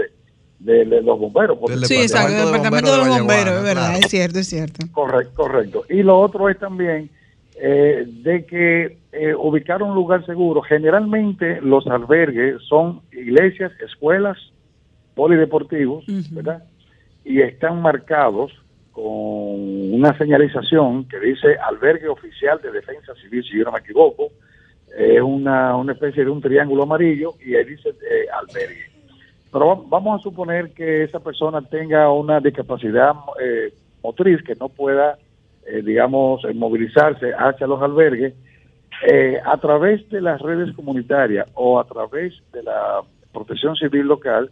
[0.60, 1.58] de, los bomberos.
[1.84, 4.86] sí, exacto, el departamento de, los bomberos, es verdad, es cierto, es cierto.
[4.92, 5.86] Correcto, correcto.
[5.90, 7.10] Y lo otro es también
[7.60, 14.38] eh, de que eh, ubicar un lugar seguro, generalmente los albergues son iglesias, escuelas,
[15.16, 16.64] polideportivos, ¿verdad?
[17.28, 18.54] Y están marcados
[18.94, 24.30] con una señalización que dice albergue oficial de defensa civil, si yo no me equivoco,
[24.98, 28.86] es una, una especie de un triángulo amarillo y ahí dice eh, albergue.
[29.52, 33.12] Pero vamos a suponer que esa persona tenga una discapacidad
[33.42, 35.18] eh, motriz que no pueda,
[35.66, 38.34] eh, digamos, movilizarse hacia los albergues,
[39.46, 44.50] a través de las redes comunitarias o a través de la protección civil local,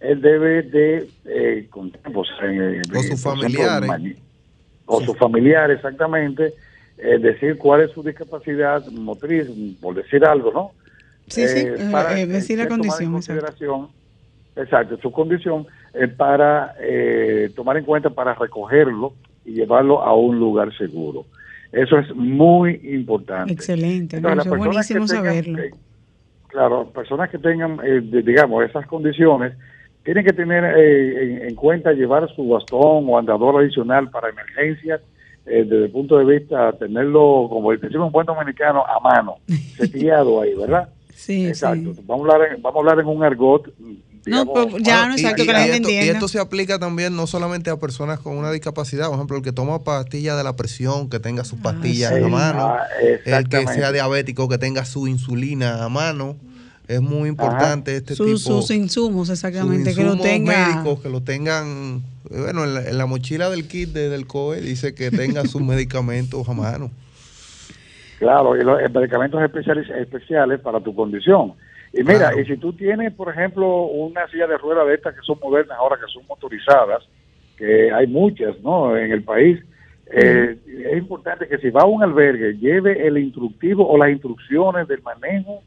[0.00, 4.16] él debe de, eh, con pues, eh, o sus familiares.
[4.84, 6.52] o sus familiares, exactamente,
[6.98, 9.48] eh, decir cuál es su discapacidad motriz,
[9.80, 10.70] por decir algo, ¿no?
[11.28, 13.12] Sí, sí, para, decir la condición.
[13.12, 13.88] Consideración,
[14.54, 14.96] exacto.
[14.98, 15.66] su condición
[16.16, 16.74] para
[17.56, 21.24] tomar en cuenta para recogerlo y llevarlo a un lugar seguro.
[21.72, 23.52] Eso es muy importante.
[23.52, 25.58] Excelente, es buenísimo saberlo.
[26.46, 27.80] claro, personas que tengan,
[28.12, 29.54] digamos, esas condiciones,
[30.06, 35.00] tienen que tener eh, en, cuenta llevar su bastón o andador adicional para emergencias,
[35.44, 39.38] eh, desde el punto de vista tenerlo, como decimos un buen dominicano, a mano,
[39.76, 40.88] seteado ahí, ¿verdad?
[41.12, 41.92] Sí, Exacto.
[42.04, 43.72] Vamos, a hablar en, vamos a hablar en un argot.
[44.26, 47.70] no, pues, ya no exacto que la gente y esto se aplica también no solamente
[47.70, 51.18] a personas con una discapacidad, por ejemplo, el que toma pastillas de la presión, que
[51.18, 52.86] tenga sus ah, pastillas a mano, ah,
[53.24, 56.36] el que sea diabético, que tenga su insulina a mano.
[56.88, 58.36] Es muy importante este tipo.
[58.36, 60.74] Sus insumos, exactamente, que lo tengan.
[60.74, 62.02] médicos, que lo tengan.
[62.30, 66.90] Bueno, en la, mochila del kit del COE dice que tenga sus medicamentos a mano.
[68.18, 71.54] Claro, y los medicamentos especiales, especiales para tu condición.
[71.92, 75.20] Y mira, y si tú tienes, por ejemplo, una silla de ruedas de estas que
[75.22, 77.02] son modernas ahora, que son motorizadas,
[77.56, 78.96] que hay muchas, ¿no?
[78.96, 79.58] En el país,
[80.12, 84.86] eh, es importante que si va a un albergue, lleve el instructivo o las instrucciones
[84.88, 85.62] del manejo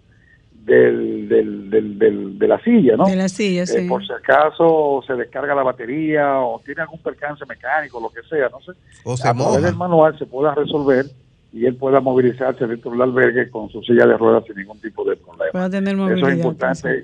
[0.69, 3.05] del, del, de la silla, ¿no?
[3.05, 3.88] De la silla, eh, sí.
[3.88, 8.49] por si acaso se descarga la batería o tiene algún percance mecánico, lo que sea,
[8.49, 8.71] no sé.
[9.03, 11.05] O se a través del manual se pueda resolver
[11.51, 15.03] y él pueda movilizarse dentro del albergue con su silla de ruedas sin ningún tipo
[15.03, 15.69] de problema.
[15.69, 17.01] tener Eso es importante,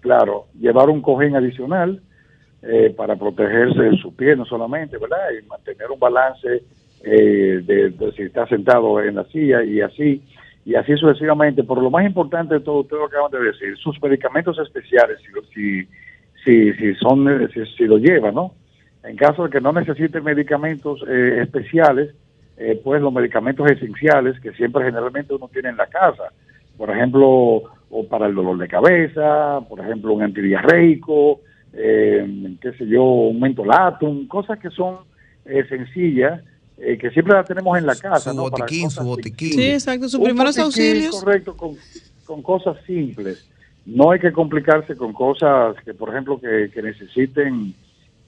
[0.00, 2.00] claro, llevar un cojín adicional
[2.62, 5.18] eh, para protegerse de su pie no solamente, ¿verdad?
[5.38, 6.62] Y mantener un balance
[7.04, 10.22] eh, de, si está sentado en la silla y así
[10.66, 11.62] y así sucesivamente.
[11.62, 15.18] Pero lo más importante de todo, ustedes lo acaban de decir, sus medicamentos especiales,
[15.54, 15.86] si,
[16.44, 18.52] si, si, son, si, lo lleva, ¿no?
[19.04, 22.12] En caso de que no necesite medicamentos eh, especiales,
[22.56, 26.32] eh, pues los medicamentos esenciales que siempre generalmente uno tiene en la casa,
[26.76, 31.42] por ejemplo, o para el dolor de cabeza, por ejemplo, un antidiarreico,
[31.74, 34.96] eh, qué sé yo, un mentolatum, cosas que son
[35.68, 36.42] sencillas
[36.78, 38.32] eh, que siempre la tenemos en la casa.
[38.32, 39.52] Su botiquín, su botiquín.
[39.52, 41.22] Sí, exacto, sus primeros auxilios.
[41.22, 41.76] Correcto, con,
[42.24, 43.48] con, cosas simples.
[43.86, 47.74] No hay que complicarse con cosas que, por ejemplo, que, que necesiten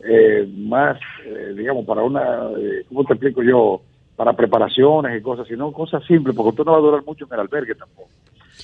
[0.00, 2.48] eh, más, eh, digamos, para una,
[2.88, 3.82] ¿cómo te explico yo?
[4.16, 7.34] Para preparaciones y cosas, sino cosas simples, porque usted no va a durar mucho en
[7.34, 8.08] el albergue tampoco.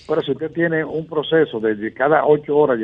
[0.09, 2.79] Pero si usted tiene un proceso de cada ocho horas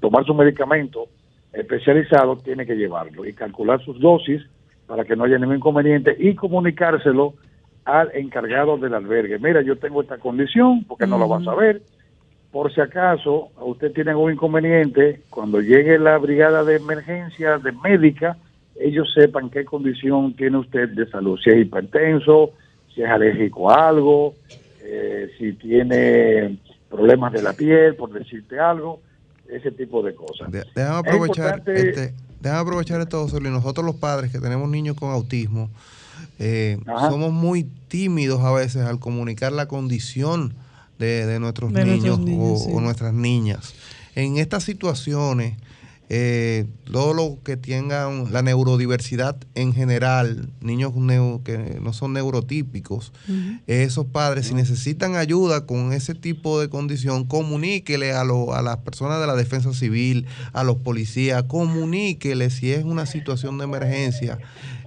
[0.00, 1.08] tomar su medicamento
[1.52, 4.42] especializado, tiene que llevarlo y calcular sus dosis
[4.86, 7.34] para que no haya ningún inconveniente y comunicárselo
[7.84, 9.38] al encargado del albergue.
[9.38, 11.82] Mira, yo tengo esta condición, porque no lo va a saber.
[12.50, 18.36] Por si acaso usted tiene un inconveniente, cuando llegue la brigada de emergencia de médica,
[18.78, 22.50] ellos sepan qué condición tiene usted de salud, si es hipertenso,
[22.94, 24.34] si es alérgico a algo,
[24.82, 29.00] eh, si tiene problemas de la piel, por decirte algo,
[29.48, 30.50] ese tipo de cosas.
[30.50, 35.70] déjame aprovechar, este, déjame aprovechar esto, y Nosotros los padres que tenemos niños con autismo,
[36.38, 40.54] eh, somos muy tímidos a veces al comunicar la condición
[40.98, 43.74] de, nuestros niños, o, nuestras niñas.
[44.14, 45.58] En estas situaciones,
[46.08, 50.92] eh, todo lo que tengan la neurodiversidad en general, niños
[51.44, 53.12] que no son neurotípicos,
[53.66, 59.20] esos padres, si necesitan ayuda con ese tipo de condición, comuníquele a, a las personas
[59.20, 64.38] de la defensa civil, a los policías, comuníquele si es una situación de emergencia.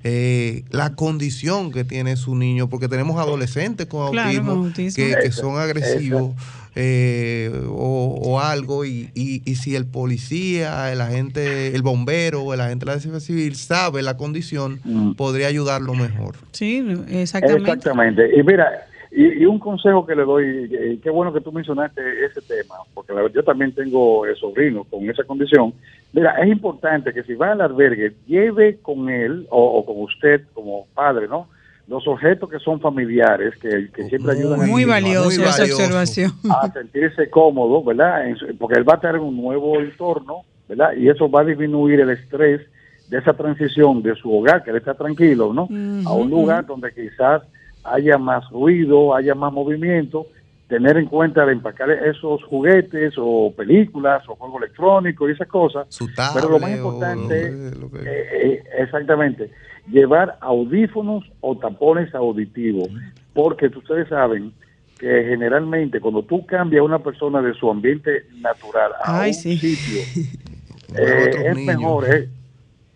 [0.04, 6.34] Eh, la condición que tiene su niño, porque tenemos adolescentes con autismo, Que, son agresivos
[6.76, 12.86] eh, o, algo, y, y, si el policía, el agente, el bombero o el agente
[12.86, 15.14] de la defensa civil sabe la condición, mm.
[15.14, 16.36] podría ayudarlo mejor.
[16.52, 17.72] Sí, exactamente.
[17.72, 18.40] Exactamente.
[18.40, 22.76] Y mira, y, un consejo que le doy, qué bueno que tú mencionaste ese tema,
[22.94, 25.74] porque yo también tengo sobrinos con esa condición.
[26.14, 30.86] Mira, es importante que si va al albergue, lleve con él o, con usted como
[30.94, 31.48] padre, ¿no?
[31.90, 36.32] Los objetos que son familiares, que, siempre ayudan a muy valioso esa observación.
[36.50, 38.26] a sentirse cómodo, ¿verdad?
[38.60, 40.94] Porque él va a estar en un nuevo entorno, ¿verdad?
[40.96, 42.62] Y eso va a disminuir el estrés
[43.10, 45.64] de esa transición de su hogar, que él está tranquilo, ¿no?
[46.08, 47.42] a un lugar donde quizás
[47.84, 50.28] haya más ruido, haya más movimiento,
[50.68, 55.88] tener en cuenta de empacar esos juguetes o películas o juegos electrónicos y esas cosas.
[56.36, 59.50] Pero lo más importante, eh, eh, exactamente,
[59.92, 62.90] llevar audífonos o tapones auditivos,
[63.34, 64.54] porque ustedes saben
[65.00, 70.02] que generalmente cuando tú cambias a una persona de su ambiente natural a un sitio,
[70.98, 72.06] eh, es mejor,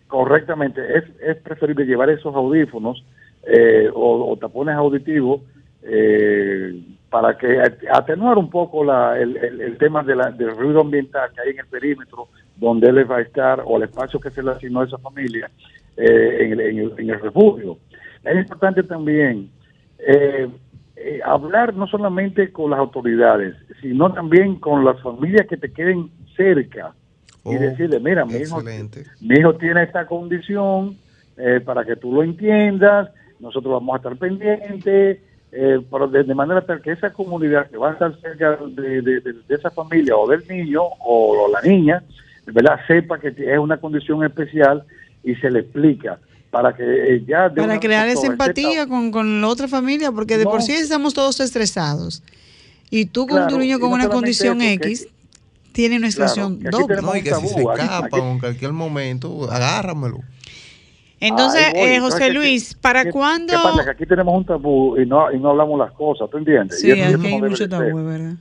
[0.06, 3.02] correctamente, es, es preferible llevar esos audífonos
[3.46, 5.42] eh, o, tapones auditivos
[5.82, 7.60] eh, para que
[7.92, 11.66] atenuar un poco la, el, tema de la, del ruido ambiental que hay en el
[11.66, 14.98] perímetro donde él va a estar o el espacio que se le asignó a esa
[14.98, 15.50] familia
[15.96, 17.78] eh, en, el, en, el, refugio.
[18.24, 19.50] Es importante también
[21.24, 26.94] hablar no solamente con las autoridades, sino también con las familias que te queden cerca
[27.44, 28.62] y oh, decirle, mira, mi hijo,
[29.20, 30.96] mi hijo tiene esta condición,
[31.64, 35.18] para que tú lo entiendas, nosotros vamos a estar pendientes,
[35.56, 39.70] eh, pero de, manera tal que esa comunidad que va a estar cerca de, esa
[39.70, 42.02] familia o del niño o, la niña,
[42.46, 42.80] ¿verdad?
[42.88, 44.82] sepa que es una condición especial
[45.24, 46.18] y se le explica
[46.50, 47.52] para que eh, ya...
[47.52, 51.40] Para crear esa empatía con, con, la otra familia, porque de por sí estamos todos
[51.40, 52.22] estresados.
[52.90, 55.08] Y tú con tu niño con una condición X,
[55.72, 57.02] tiene una situación doble.
[57.02, 60.20] No, y que si se escapa en cualquier momento, agárramelo.
[61.18, 63.52] Entonces, eh, José Luis, ¿para cuándo?
[63.52, 63.84] ¿Qué pasa?
[63.84, 66.80] Que aquí tenemos un tabú y no, y no hablamos las cosas, ¿tú entiendes?
[66.80, 68.34] Sí, aquí hay mucho tabú, ¿verdad?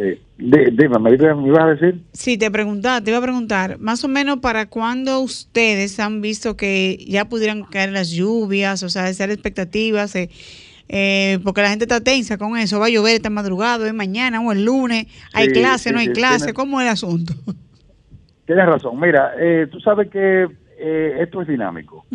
[0.00, 0.18] Sí.
[0.38, 2.00] Dime, ¿me, ibas a decir?
[2.12, 6.56] Sí, te preguntaba, te iba a preguntar, más o menos para cuándo ustedes han visto
[6.56, 10.30] que ya pudieran caer las lluvias, o sea, hacer expectativas, eh,
[10.88, 14.40] eh, porque la gente está tensa con eso, va a llover esta madrugada, es mañana
[14.40, 17.34] o el lunes, hay clase, no hay clase, ¿cómo es el asunto?
[18.46, 20.48] Tienes razón, mira, eh, tú sabes que
[20.82, 22.06] eh, esto es dinámico.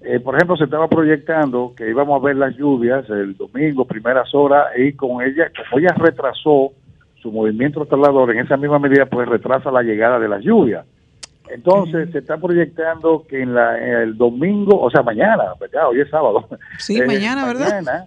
[0.00, 4.34] Eh, por ejemplo, se estaba proyectando que íbamos a ver las lluvias el domingo, primeras
[4.34, 6.72] horas, y con ella, como ella retrasó
[7.26, 10.86] su movimiento trasladador, en esa misma medida, pues retrasa la llegada de las lluvias.
[11.48, 15.88] Entonces, se está proyectando que en, la, el domingo, o sea, mañana, ¿verdad?
[15.88, 16.48] Hoy es sábado.
[16.78, 18.06] Sí, eh, mañana, ¿verdad?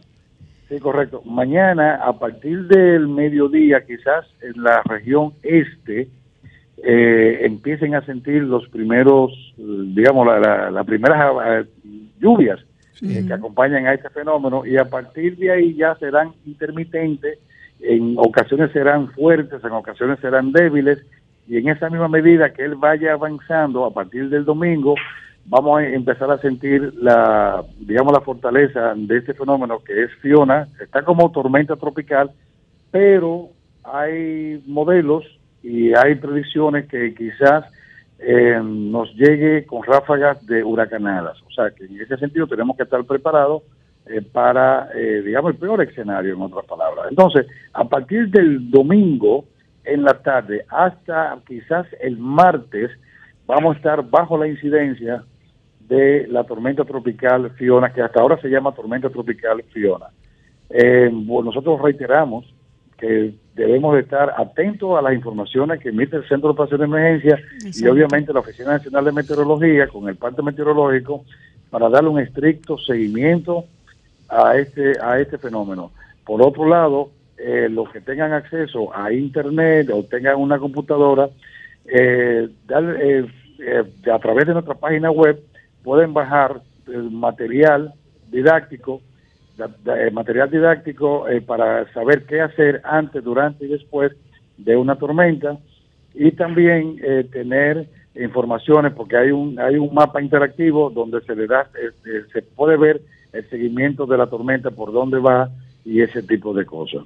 [0.69, 1.21] Sí, correcto.
[1.25, 6.07] Mañana, a partir del mediodía, quizás en la región este,
[6.83, 11.65] eh, empiecen a sentir los primeros, digamos, las la, primeras eh,
[12.19, 12.59] lluvias
[13.01, 17.39] eh, que acompañan a este fenómeno y a partir de ahí ya serán intermitentes,
[17.81, 20.99] en ocasiones serán fuertes, en ocasiones serán débiles
[21.47, 24.95] y en esa misma medida que él vaya avanzando a partir del domingo,
[25.45, 30.67] vamos a empezar a sentir la, digamos, la fortaleza de este fenómeno que es Fiona,
[30.79, 32.31] está como tormenta tropical,
[32.91, 33.49] pero
[33.83, 35.25] hay modelos
[35.63, 37.65] y hay predicciones que quizás
[38.19, 41.41] eh, nos llegue con ráfagas de huracanadas.
[41.47, 43.63] O sea que en ese sentido tenemos que estar preparados
[44.09, 47.05] eh, para, eh, digamos, el peor escenario, en otras palabras.
[47.09, 49.45] Entonces, a partir del domingo
[49.83, 52.89] en la tarde hasta quizás el martes,
[53.45, 55.23] vamos a estar bajo la incidencia
[55.79, 60.07] de la tormenta tropical Fiona, que hasta ahora se llama tormenta tropical Fiona.
[61.21, 62.45] nosotros reiteramos
[62.97, 66.97] que debemos de estar atentos a las informaciones que emite el Centro de Operaciones de
[66.97, 71.23] Emergencia y obviamente la Oficina Nacional de Meteorología con el parte meteorológico
[71.69, 73.65] para darle un estricto seguimiento
[74.29, 75.91] a este a este fenómeno.
[76.25, 81.29] Por otro lado, eh, los que tengan acceso a internet o tengan una computadora,
[81.85, 83.25] eh, eh,
[84.11, 85.39] a través de nuestra página web
[85.83, 86.61] pueden bajar
[87.11, 87.93] material
[88.29, 89.01] didáctico
[89.59, 94.13] eh, material didáctico eh, para saber qué hacer antes, durante y después
[94.57, 95.57] de una tormenta
[96.13, 101.45] y también eh, tener informaciones porque hay un hay un mapa interactivo donde se le
[101.47, 101.69] da
[102.33, 103.01] se puede ver
[103.33, 105.49] el seguimiento de la tormenta por dónde va
[105.85, 107.03] y ese tipo de cosas.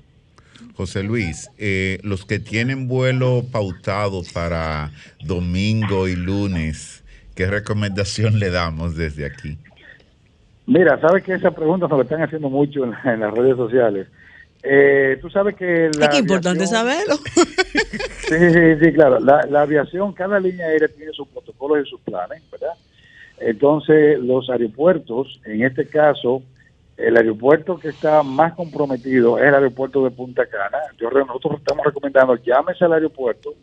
[0.75, 1.49] José Luis,
[2.03, 4.91] los que tienen vuelo pautado para
[5.23, 7.03] domingo y lunes,
[7.35, 9.57] ¿qué recomendación le damos desde aquí?
[10.65, 14.07] Mira, sabes que esa pregunta nos la están haciendo mucho en, las redes sociales.
[14.63, 16.05] Eh, tú sabes que la.
[16.05, 17.15] Es importante saberlo.
[17.35, 19.19] sí, sí, sí, claro.
[19.19, 22.71] La, la, aviación, cada línea aérea tiene sus protocolos y sus planes, ¿verdad?
[23.39, 26.43] Entonces, los aeropuertos, en este caso,
[26.97, 30.77] el aeropuerto que está más comprometido es el aeropuerto de Punta Cana.
[30.99, 33.53] Yo, nosotros estamos recomendando, llámese al aeropuerto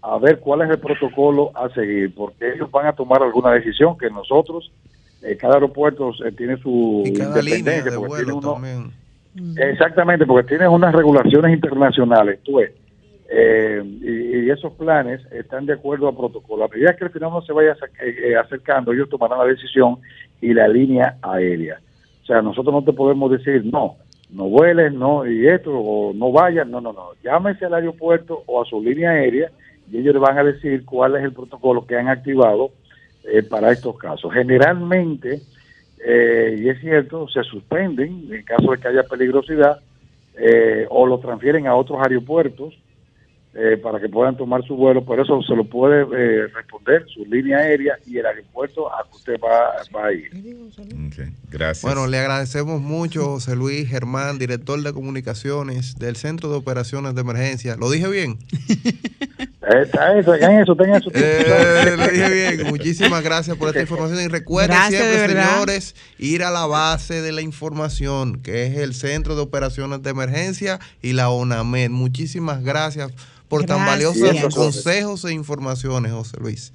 [0.00, 3.98] a ver cuál es el protocolo a seguir, porque ellos van a tomar alguna decisión
[3.98, 4.70] que nosotros
[5.22, 7.90] eh, cada aeropuerto eh, tiene su independencia.
[9.56, 12.72] Exactamente, porque tiene unas regulaciones internacionales, tú ves.
[13.30, 16.64] Eh, y, esos planes están de acuerdo a protocolo.
[16.64, 17.76] A medida que el fenómeno se vaya
[18.40, 19.98] acercando, ellos tomarán la decisión
[20.40, 21.80] y la línea aérea.
[22.22, 23.96] O sea, nosotros no te podemos decir, no,
[24.30, 27.10] no vueles, no, y esto, o no vayas, no, no, no.
[27.22, 29.50] Llámese al aeropuerto o a su línea aérea
[29.90, 32.70] y ellos le van a decir cuál es el protocolo que han activado
[33.24, 34.32] eh, para estos casos.
[34.32, 35.40] Generalmente,
[36.04, 39.80] eh, y es cierto, se suspenden en caso de que haya peligrosidad
[40.38, 42.74] eh, o lo transfieren a otros aeropuertos
[43.54, 47.24] eh, para que puedan tomar su vuelo, por eso se lo puede eh, responder su
[47.24, 50.30] línea aérea y el aeropuerto a que usted va, a ir.
[51.50, 51.82] gracias.
[51.82, 57.20] Bueno, le agradecemos mucho, José Luis Germán, director de comunicaciones del Centro de Operaciones de
[57.22, 57.76] Emergencia.
[57.76, 58.38] ¿Lo dije bien?
[59.68, 61.10] Está eso, en eso, ten eso.
[61.14, 62.68] Eh, lo dije bien.
[62.68, 67.42] Muchísimas gracias por esta información y recuerden siempre, señores, ir a la base de la
[67.42, 71.90] información, que es el Centro de Operaciones de Emergencia y la ONAMED.
[71.90, 73.12] Muchísimas gracias
[73.48, 76.72] por tan valiosos consejos e informaciones, José Luis.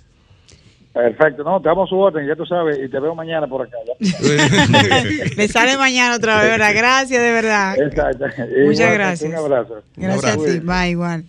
[0.94, 3.78] Perfecto, no, te damos su orden, ya tú sabes, y te veo mañana por acá.
[5.38, 6.72] Me sale mañana otra vez, ¿verdad?
[6.76, 7.76] Gracias, de verdad.
[7.80, 8.26] Exacto.
[8.64, 9.30] Muchas gracias.
[9.32, 9.82] Un abrazo.
[9.96, 11.26] Gracias a ti, va igual.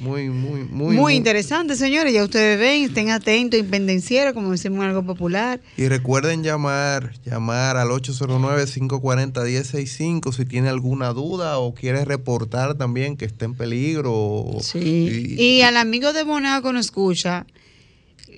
[0.00, 0.96] Muy, muy, muy.
[0.96, 2.14] Muy interesante, señores.
[2.14, 5.60] Ya ustedes ven, estén atentos, independenciero, como decimos algo popular.
[5.76, 13.26] Y recuerden llamar, llamar al 809-540-1065 si tiene alguna duda o quiere reportar también que
[13.26, 14.46] esté en peligro.
[14.62, 15.36] Sí.
[15.38, 17.46] Y, y al amigo de Monaco nos escucha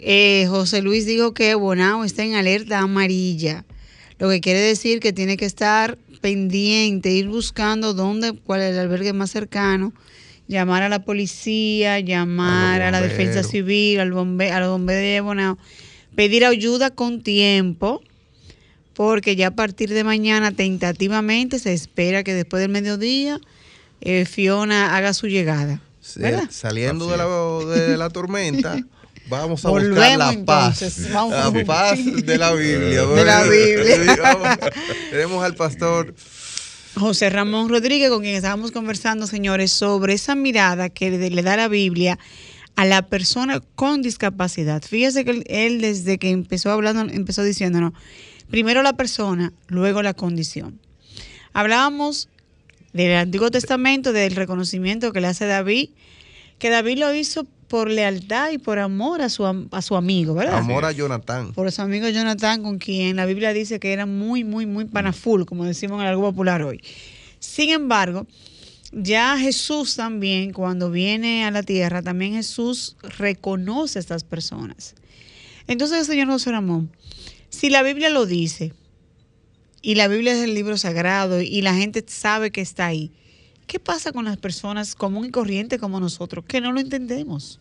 [0.04, 3.64] Eh, José Luis dijo que Bonao está en alerta amarilla,
[4.18, 8.80] lo que quiere decir que tiene que estar pendiente, ir buscando dónde, cuál es el
[8.80, 9.92] albergue más cercano,
[10.52, 15.20] llamar a la policía, llamar a, la defensa civil, al bombe, a los bomberos de
[15.20, 15.58] Bonao,
[16.14, 18.02] pedir ayuda con tiempo,
[18.94, 23.40] porque ya a partir de mañana tentativamente se espera que después del mediodía
[24.00, 25.80] eh, Fiona haga su llegada.
[26.50, 27.26] saliendo de la,
[27.74, 28.76] de la tormenta.
[29.28, 30.98] Vamos a buscar la paz.
[31.08, 33.06] la paz de la Biblia.
[33.06, 34.58] De la Biblia.
[35.10, 36.12] tenemos al pastor
[36.94, 41.68] José Ramón Rodríguez, con quien estábamos conversando, señores, sobre esa mirada que le da la
[41.68, 42.18] Biblia
[42.76, 44.82] a la persona con discapacidad.
[44.82, 47.92] Fíjese que él desde que empezó hablando, empezó diciéndonos,
[48.50, 50.80] primero la persona, luego la condición.
[51.54, 52.28] Hablábamos
[52.92, 55.90] del Antiguo Testamento, del reconocimiento que le hace David,
[56.58, 60.58] que David lo hizo por lealtad y por amor a su, a su amigo, ¿verdad?
[60.58, 61.54] Amor a Jonathan.
[61.54, 65.46] Por su amigo Jonathan, con quien la Biblia dice que era muy, muy, muy panaful,
[65.46, 66.82] como decimos en algo popular hoy.
[67.38, 68.26] Sin embargo,
[68.92, 74.94] ya Jesús también, cuando viene a la tierra, también Jesús reconoce a estas personas.
[75.66, 76.90] Entonces, señor José Ramón,
[77.48, 78.74] si la Biblia lo dice,
[79.80, 83.12] y la Biblia es el libro sagrado, y la gente sabe que está ahí,
[83.66, 87.60] ¿qué pasa con las personas común y corriente como nosotros, que no lo entendemos?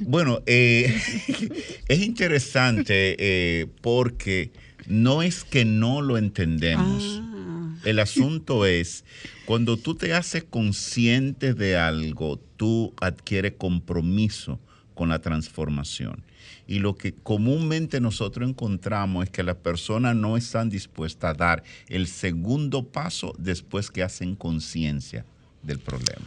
[0.00, 1.00] Bueno, eh,
[1.88, 4.50] es interesante eh, porque
[4.86, 7.20] no es que no lo entendemos.
[7.22, 7.78] Ah.
[7.84, 9.04] El asunto es,
[9.44, 14.58] cuando tú te haces consciente de algo, tú adquieres compromiso
[14.94, 16.22] con la transformación.
[16.66, 21.62] Y lo que comúnmente nosotros encontramos es que las personas no están dispuestas a dar
[21.88, 25.24] el segundo paso después que hacen conciencia
[25.62, 26.26] del problema.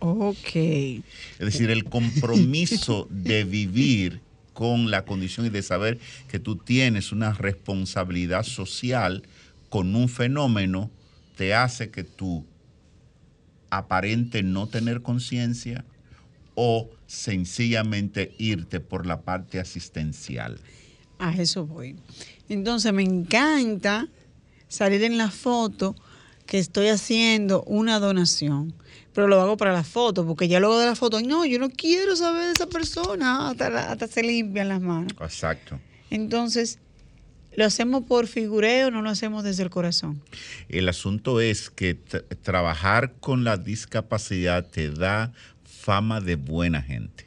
[0.00, 0.54] Ok.
[0.54, 1.02] Es
[1.38, 4.20] decir, el compromiso de vivir
[4.52, 9.24] con la condición y de saber que tú tienes una responsabilidad social
[9.68, 10.90] con un fenómeno
[11.36, 12.46] te hace que tú
[13.70, 15.84] aparente no tener conciencia
[16.54, 20.60] o sencillamente irte por la parte asistencial.
[21.18, 21.96] A eso voy.
[22.48, 24.08] Entonces me encanta
[24.68, 25.96] salir en la foto
[26.46, 28.74] que estoy haciendo una donación
[29.14, 31.70] pero lo hago para la foto, porque ya luego de la foto, no, yo no
[31.70, 35.12] quiero saber de esa persona, hasta, hasta se limpian las manos.
[35.20, 35.78] Exacto.
[36.10, 36.80] Entonces,
[37.56, 40.20] ¿lo hacemos por figureo o no lo hacemos desde el corazón?
[40.68, 41.94] El asunto es que
[42.42, 45.32] trabajar con la discapacidad te da
[45.64, 47.26] fama de buena gente.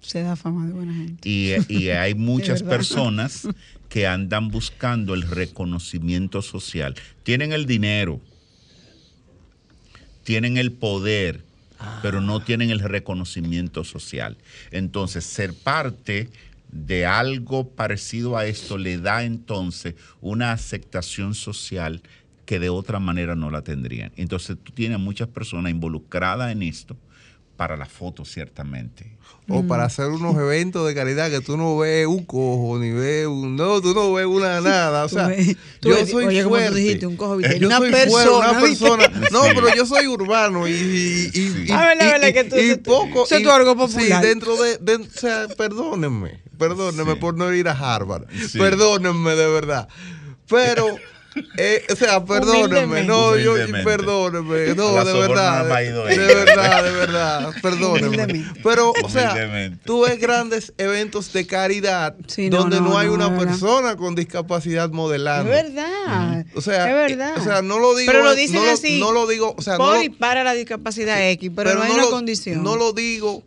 [0.00, 1.28] Se da fama de buena gente.
[1.28, 3.46] Y, y hay muchas personas
[3.90, 6.94] que andan buscando el reconocimiento social.
[7.24, 8.20] Tienen el dinero,
[10.26, 11.44] tienen el poder,
[12.02, 14.36] pero no tienen el reconocimiento social.
[14.72, 16.30] Entonces, ser parte
[16.72, 22.02] de algo parecido a esto le da entonces una aceptación social
[22.44, 24.10] que de otra manera no la tendrían.
[24.16, 26.96] Entonces tú tienes muchas personas involucradas en esto
[27.56, 29.16] para la foto, ciertamente.
[29.48, 29.86] O para mm.
[29.86, 33.54] hacer unos eventos de caridad que tú no ves un cojo, ni ves un.
[33.54, 35.04] No, tú no ves una nada.
[35.04, 35.30] O sea,
[35.82, 36.70] yo soy oye, fuerte.
[36.70, 39.28] Tú dijiste, un cojo, yo una soy persona, fuerte, una persona.
[39.30, 40.72] No, pero yo soy urbano y.
[40.72, 43.24] y, y, ah, verdad, que tú, y poco.
[43.24, 44.20] Es algo popular.
[44.22, 44.78] Sí, dentro de.
[44.78, 46.40] de o sea, perdónenme.
[46.58, 48.24] Perdónenme por no ir a Harvard.
[48.52, 49.88] Perdónenme de verdad.
[50.48, 50.86] Pero.
[51.58, 58.44] Eh, o sea, perdóneme, no, yo, perdóneme, no, de verdad, de, verdad, de verdad, perdóneme.
[58.62, 59.34] Pero, o sea,
[59.84, 62.14] tú ves grandes eventos de caridad
[62.50, 65.52] donde no, hay una persona con discapacidad modelando.
[65.52, 66.46] Es verdad.
[66.54, 67.34] O sea, es verdad.
[67.38, 68.10] O sea, no lo digo.
[68.10, 68.98] Pero lo dicen así.
[68.98, 72.06] No lo digo, o sea, por y para la discapacidad X, pero, no hay una
[72.06, 72.62] condición.
[72.62, 73.44] No lo digo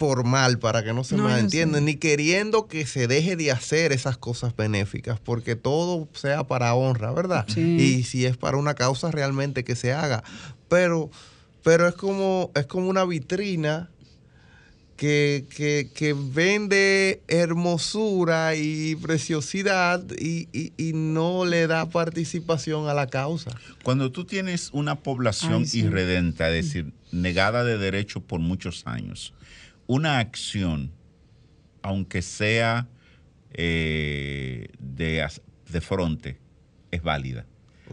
[0.00, 4.16] formal para que no se me entienda, ni queriendo que se deje de hacer esas
[4.16, 7.46] cosas benéficas, porque todo sea para honra, ¿verdad?
[7.54, 10.24] Y si es para una causa realmente que se haga.
[10.70, 11.10] Pero,
[11.62, 13.90] pero es como, es como una vitrina
[14.96, 15.44] que,
[15.94, 23.50] que, vende hermosura y preciosidad y, y, no le da participación a la causa.
[23.82, 29.34] Cuando tú tienes una población irredenta, es decir, negada de derechos por muchos años,
[29.90, 30.92] una acción,
[31.82, 32.86] aunque sea
[33.52, 35.28] eh, de,
[35.68, 36.38] de fronte,
[36.92, 37.44] es válida.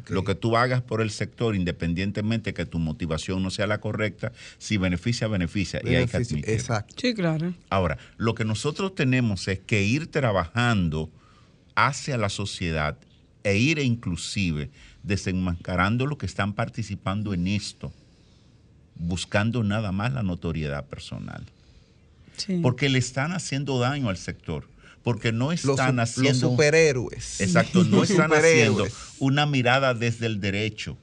[0.09, 4.31] Lo que tú hagas por el sector, independientemente que tu motivación no sea la correcta,
[4.59, 5.81] si beneficia, beneficia.
[5.83, 6.53] y hay que admitirlo.
[6.53, 6.93] Exacto.
[6.99, 7.55] Sí, claro.
[7.71, 11.09] Ahora, lo que nosotros tenemos es que ir trabajando
[11.73, 12.99] hacia la sociedad
[13.43, 14.69] e ir inclusive
[15.01, 17.91] desenmascarando los que están participando en esto,
[18.93, 21.43] buscando nada más la notoriedad personal.
[22.61, 24.67] Porque le están haciendo daño al sector
[25.07, 27.39] porque no están haciendo los superhéroes.
[27.39, 28.85] Exacto, no están haciendo
[29.19, 30.97] una mirada desde el derecho.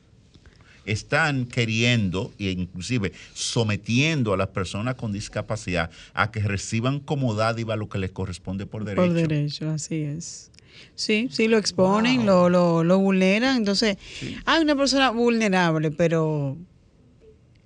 [0.85, 7.77] Están queriendo e inclusive sometiendo a las personas con discapacidad a que reciban como dádiva
[7.77, 9.07] lo que les corresponde por derecho.
[9.07, 10.51] Por derecho, así es.
[10.95, 13.57] Sí, sí, lo exponen, lo, lo, vulneran.
[13.57, 13.97] Entonces,
[14.45, 16.59] hay una persona vulnerable, pero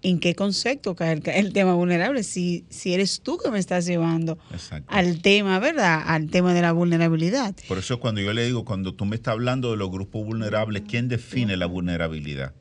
[0.02, 2.22] ¿en qué concepto cae el, tema vulnerable?
[2.22, 4.38] Si, si eres tú que me estás llevando
[4.86, 6.02] al tema, ¿verdad?
[6.06, 7.54] Al tema de la vulnerabilidad.
[7.66, 10.82] Por eso cuando yo le digo, cuando tú me estás hablando de los grupos vulnerables,
[10.88, 12.54] ¿quién define la vulnerabilidad?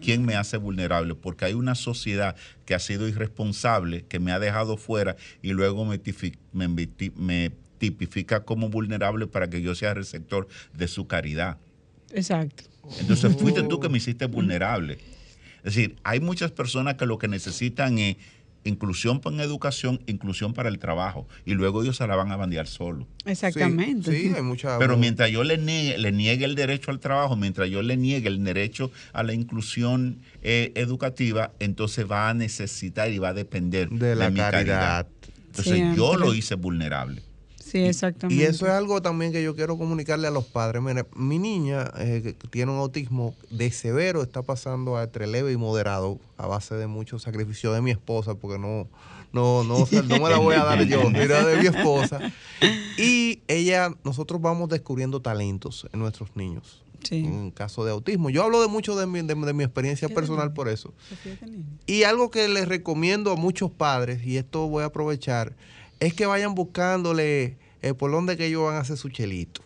[0.00, 1.14] ¿Quién me hace vulnerable?
[1.14, 5.84] Porque hay una sociedad que ha sido irresponsable, que me ha dejado fuera y luego
[5.86, 6.00] me,
[6.52, 11.58] me tipifica como vulnerable para que yo sea receptor de su caridad.
[12.12, 12.64] Exacto.
[13.00, 14.98] Entonces fuiste tú que me hiciste vulnerable.
[15.66, 18.16] Es decir, hay muchas personas que lo que necesitan es
[18.62, 21.26] inclusión para educación, inclusión para el trabajo.
[21.44, 23.08] Y luego ellos se la van a bandear solo.
[23.24, 24.16] Exactamente.
[24.16, 24.78] Sí, hay mucha...
[24.78, 28.28] Pero mientras yo le niegue, le niegue, el derecho al trabajo, mientras yo le niegue
[28.28, 33.88] el derecho a la inclusión eh, educativa, entonces va a necesitar y va a depender
[33.88, 35.08] de, la mi caridad.
[35.48, 37.25] Entonces yo lo hice vulnerable.
[37.76, 38.42] Sí, exactamente.
[38.42, 40.82] Y eso es algo también que yo quiero comunicarle a los padres.
[41.14, 46.18] mi niña eh, tiene un autismo de severo, está pasando a entre leve y moderado
[46.38, 48.88] a base de mucho sacrificio de mi esposa, porque no,
[49.32, 52.20] no, no, no me la voy a dar yo, mira de mi esposa.
[52.96, 56.82] Y ella, nosotros vamos descubriendo talentos en nuestros niños.
[57.10, 58.30] En caso de autismo.
[58.30, 60.92] Yo hablo de mucho de mi, de, mi experiencia personal por eso.
[61.86, 65.54] Y algo que les recomiendo a muchos padres, y esto voy a aprovechar,
[66.00, 69.62] es que vayan buscándole el por donde que ellos van a hacer su chelito.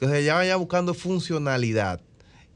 [0.00, 2.00] Que ya vayan buscando funcionalidad.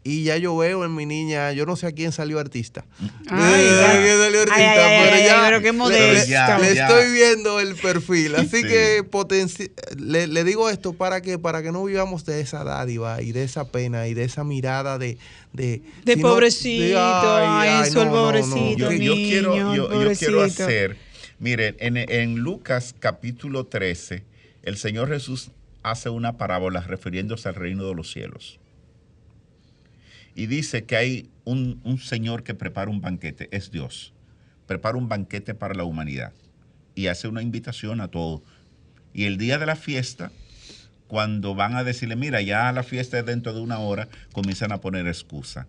[0.05, 2.85] Y ya yo veo en mi niña, yo no sé a quién salió artista.
[3.29, 6.59] Ay, salió artista, pero ya pero qué modesto.
[6.61, 8.37] Le, estoy viendo el perfil.
[8.37, 9.05] Así que
[9.99, 13.70] le, digo esto para que para que no vivamos de esa dádiva y de esa
[13.70, 15.18] pena y de esa mirada de
[15.53, 20.97] de, de pobrecito, ay, el pobrecito, yo, quiero, yo quiero hacer
[21.39, 24.24] Miren, en, Lucas capítulo 13,
[24.69, 25.51] el Señor Jesús
[25.83, 28.61] hace una parábola refiriéndose al reino de los cielos.
[30.35, 34.12] Y dice que hay un, Señor que prepara un banquete, es Dios.
[34.66, 36.35] Prepara un banquete para la humanidad
[36.95, 38.43] y hace una invitación a todos.
[39.14, 40.31] Y el día de la fiesta,
[41.07, 44.83] cuando van a decirle, mira, ya la fiesta es dentro de una hora, comienzan a
[44.83, 45.66] poner excusa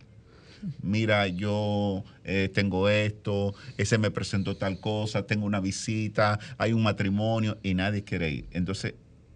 [0.82, 6.84] mira, yo eh, tengo esto, ese me presentó tal cosa, tengo una visita, hay un
[6.84, 8.48] matrimonio y nadie quiere ir.
[8.52, 8.96] Entonces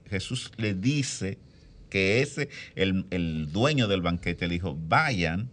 [0.09, 1.37] Jesús le dice
[1.89, 5.49] que ese, el, el dueño del banquete le dijo, vayan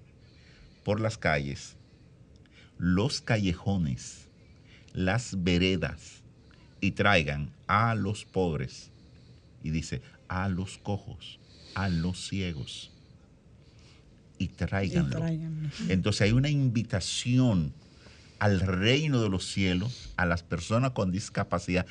[0.84, 1.76] por las calles,
[2.78, 4.28] los callejones,
[4.92, 6.22] las veredas
[6.80, 8.90] y traigan a los pobres.
[9.62, 11.38] Y dice, a los cojos,
[11.74, 12.90] a los ciegos
[14.40, 15.24] y tráiganlo.
[15.88, 17.74] Entonces hay una invitación
[18.38, 21.86] al reino de los cielos, a las personas con discapacidad,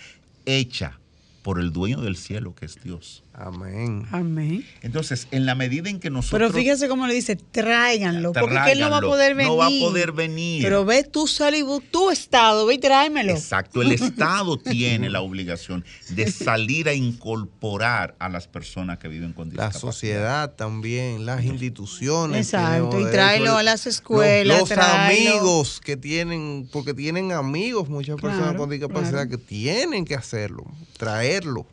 [0.46, 1.00] hecha
[1.44, 3.24] por el dueño del cielo, que es Dios.
[3.40, 4.06] Amén.
[4.12, 4.66] Amén.
[4.82, 6.52] Entonces, en la medida en que nosotros.
[6.52, 9.50] Pero fíjese cómo le dice, tráiganlo, porque él no va a poder venir.
[9.50, 10.62] No va a poder venir.
[10.62, 11.54] Pero ve tú, sal
[11.92, 13.32] tu estado, ve y tráemelo.
[13.32, 19.34] Exacto, el Estado tiene la obligación de salir a incorporar a las personas que viven
[19.34, 19.74] con discapacidad.
[19.74, 22.54] La sociedad también, las instituciones.
[22.54, 24.60] Exacto, y tráelo a las escuelas.
[24.60, 30.66] Los, amigos que tienen, porque tienen amigos, muchas personas con discapacidad que tienen que hacerlo,
[30.98, 31.66] traerlo.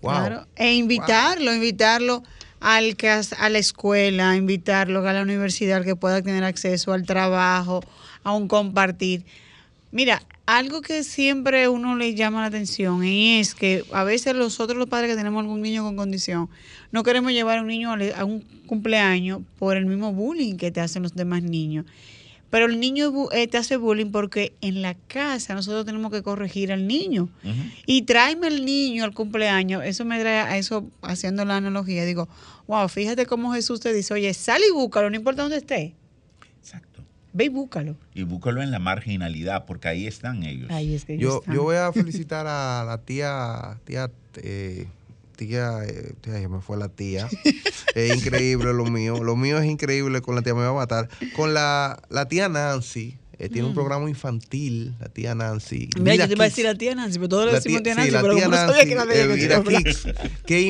[0.00, 0.46] Claro.
[0.56, 2.22] E invitarlo, invitarlo
[2.60, 7.82] al que a la escuela, invitarlo a la universidad que pueda tener acceso al trabajo,
[8.22, 9.24] a un compartir.
[9.92, 14.78] Mira, algo que siempre uno le llama la atención y es que a veces nosotros
[14.78, 16.48] los padres que tenemos algún niño con condición,
[16.92, 20.80] no queremos llevar a un niño a un cumpleaños por el mismo bullying que te
[20.80, 21.86] hacen los demás niños.
[22.50, 26.72] Pero el niño eh, te hace bullying porque en la casa nosotros tenemos que corregir
[26.72, 27.28] al niño.
[27.86, 29.82] Y tráeme el niño al cumpleaños.
[29.84, 32.04] Eso me trae a eso, haciendo la analogía.
[32.04, 32.28] Digo,
[32.68, 35.94] wow, fíjate cómo Jesús te dice, oye, sal y búscalo, no importa dónde esté.
[36.60, 37.02] Exacto.
[37.32, 37.96] Ve y búscalo.
[38.14, 40.70] Y búscalo en la marginalidad, porque ahí están ellos.
[40.70, 44.86] Ahí es que yo, yo voy a felicitar a la tía, tía eh,
[45.36, 47.28] tía, eh, me fue la tía.
[47.94, 49.22] es increíble lo mío.
[49.22, 51.08] Lo mío es increíble con la tía, me va a matar.
[51.34, 53.74] Con la, la tía Nancy, eh, tiene un mm.
[53.74, 55.90] programa infantil, la tía Nancy.
[56.00, 58.10] Mira, yo te iba a decir la tía Nancy, pero todos le decimos tía, Nancy,
[58.10, 60.08] sí, pero tía Nancy, sabía que la de Kicks,
[60.46, 60.62] que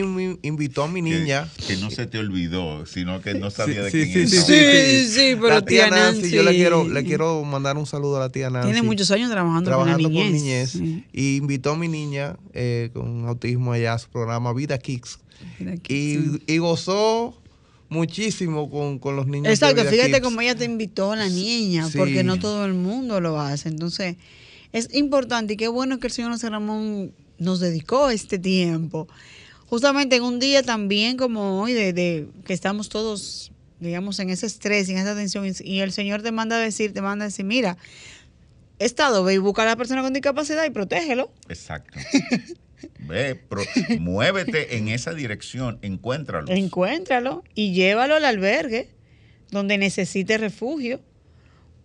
[0.42, 1.48] invitó a mi niña.
[1.64, 5.36] Que, no se te olvidó, sino que no sabía de quién sí, sí, sí, sí,
[5.40, 8.50] pero la tía, Nancy, Yo le quiero, le quiero mandar un saludo a la tía
[8.50, 8.72] Nancy.
[8.72, 10.74] Tiene muchos años trabajando, trabajando con la niñez.
[11.12, 15.20] Y invitó a mi niña eh, con autismo allá a su programa Vida Kicks.
[15.88, 17.40] y, y gozó
[17.88, 19.52] muchísimo con, con los niños.
[19.52, 23.40] Exacto, fíjate cómo ella te invitó a la niña, porque no todo el mundo lo
[23.40, 23.68] hace.
[23.68, 24.16] Entonces,
[24.72, 29.08] es importante y qué bueno que el señor José Ramón nos dedicó este tiempo.
[29.68, 34.46] Justamente en un día también como hoy, de, de que estamos todos, digamos, en ese
[34.46, 37.44] estrés, en esa tensión, y el Señor te manda a decir, te manda a decir,
[37.44, 37.76] mira,
[38.78, 41.32] Estado, ve y busca a la persona con discapacidad y protégelo.
[41.48, 41.98] Exacto.
[43.06, 43.40] Ve,
[44.00, 46.50] muévete en esa dirección, encuéntralo.
[46.50, 48.90] Encuéntralo y llévalo al albergue
[49.50, 51.00] donde necesite refugio.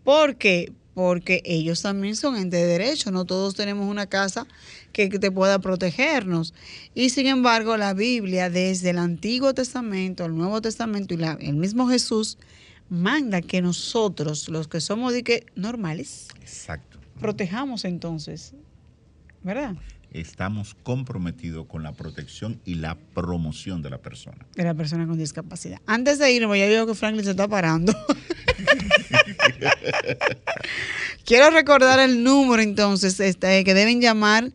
[0.04, 0.74] ¿Por qué?
[0.94, 4.46] Porque ellos también son ente de derecho, no todos tenemos una casa
[4.92, 6.54] que te pueda protegernos.
[6.94, 11.88] Y sin embargo, la Biblia, desde el Antiguo Testamento, el Nuevo Testamento y el mismo
[11.88, 12.38] Jesús,
[12.90, 15.14] manda que nosotros, los que somos
[15.56, 17.00] normales, Exacto.
[17.22, 18.54] protejamos entonces,
[19.44, 19.76] ¿verdad?
[20.12, 24.46] Estamos comprometidos con la protección y la promoción de la persona.
[24.56, 25.80] De la persona con discapacidad.
[25.86, 27.94] Antes de irme, ya veo que Franklin se está parando.
[31.26, 34.52] Quiero recordar el número entonces este, que deben llamar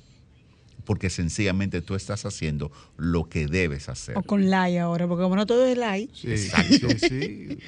[0.89, 4.17] porque sencillamente tú estás haciendo lo que debes hacer.
[4.17, 6.11] O con like ahora, porque como no todo es like.
[6.27, 6.87] Exacto.
[7.07, 7.59] Sí.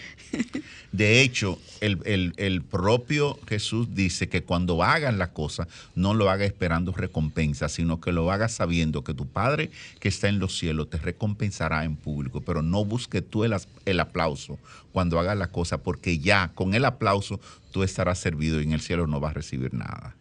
[0.92, 6.94] De hecho, el, propio Jesús dice que cuando hagan la cosa, no lo haga esperando
[6.94, 9.70] recompensa, sino que lo haga sabiendo que tu Padre
[10.00, 13.56] que está en los cielos te recompensará en público, pero no busque tú el,
[13.86, 14.58] el aplauso
[14.94, 17.40] cuando hagas la cosa, porque ya con el aplauso
[17.72, 20.16] tú estarás servido y en el cielo no vas a recibir nada.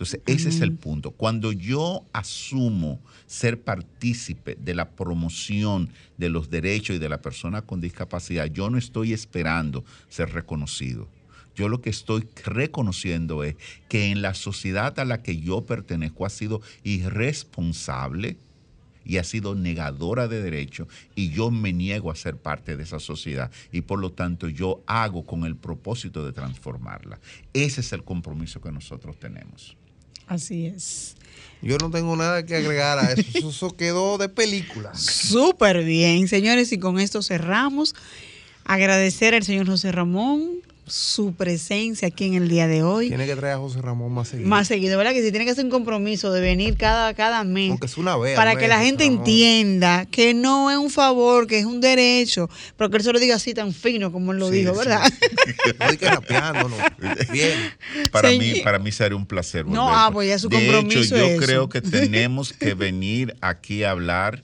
[0.00, 1.10] Entonces, ese es el punto.
[1.10, 7.60] Cuando yo asumo ser partícipe de la promoción de los derechos y de la persona
[7.60, 11.06] con discapacidad, yo no estoy esperando ser reconocido.
[11.54, 13.56] Yo lo que estoy reconociendo es
[13.90, 18.38] que en la sociedad a la que yo pertenezco ha sido irresponsable
[19.04, 23.00] y ha sido negadora de derechos y yo me niego a ser parte de esa
[23.00, 27.20] sociedad y por lo tanto yo hago con el propósito de transformarla.
[27.52, 29.76] Ese es el compromiso que nosotros tenemos.
[30.30, 31.16] Así es.
[31.60, 33.48] Yo no tengo nada que agregar a eso.
[33.48, 34.94] Eso quedó de película.
[34.94, 36.70] Súper bien, señores.
[36.70, 37.96] Y con esto cerramos.
[38.64, 43.08] Agradecer al señor José Ramón su presencia aquí en el día de hoy.
[43.08, 44.48] Tiene que traer a José Ramón más seguido.
[44.48, 45.12] Más seguido, ¿verdad?
[45.12, 47.70] Que si tiene que hacer un compromiso de venir cada, cada mes.
[47.70, 48.36] Aunque es una vez.
[48.36, 52.50] Para que la gente entienda que no es un favor, que es un derecho.
[52.76, 55.02] Pero que él se lo diga así tan fino como él lo dijo, ¿verdad?
[55.78, 56.76] no que rapeando, no.
[57.32, 57.72] Bien.
[58.10, 59.66] Para mí, para mí sería un placer.
[59.66, 61.14] No, ah, pues ya su compromiso.
[61.14, 64.42] De hecho, yo creo que tenemos que venir aquí a hablar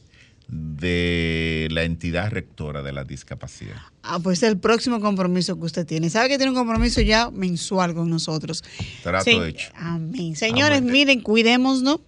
[0.49, 3.77] de la entidad rectora de la discapacidad.
[4.03, 6.09] Ah, pues es el próximo compromiso que usted tiene.
[6.11, 8.63] ¿Sabe que tiene un compromiso ya mensual con nosotros?
[9.03, 9.71] Trato hecho.
[9.75, 10.37] Amén.
[10.37, 12.01] Señores, miren, cuidémonos.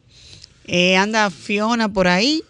[0.67, 2.43] Eh, anda Fiona por ahí.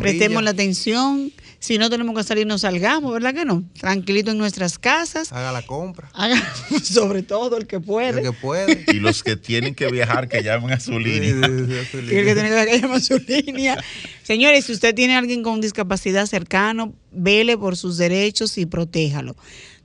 [0.00, 1.32] Prestemos la atención.
[1.60, 3.62] Si no tenemos que salir, no salgamos, ¿verdad que no?
[3.78, 5.30] Tranquilito en nuestras casas.
[5.30, 6.08] Haga la compra.
[6.14, 6.42] Haga,
[6.82, 8.20] sobre todo el que puede.
[8.20, 8.86] El que puede.
[8.88, 11.30] Y los que tienen que viajar, que llamen a su línea.
[11.36, 13.84] y el que tiene que viajar, que llamen a su línea.
[14.22, 19.36] Señores, si usted tiene a alguien con discapacidad cercano, vele por sus derechos y protéjalo.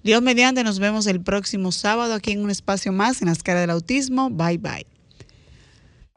[0.01, 3.63] Dios mediante, nos vemos el próximo sábado aquí en un espacio más en las caras
[3.63, 4.29] del autismo.
[4.29, 4.94] Bye bye.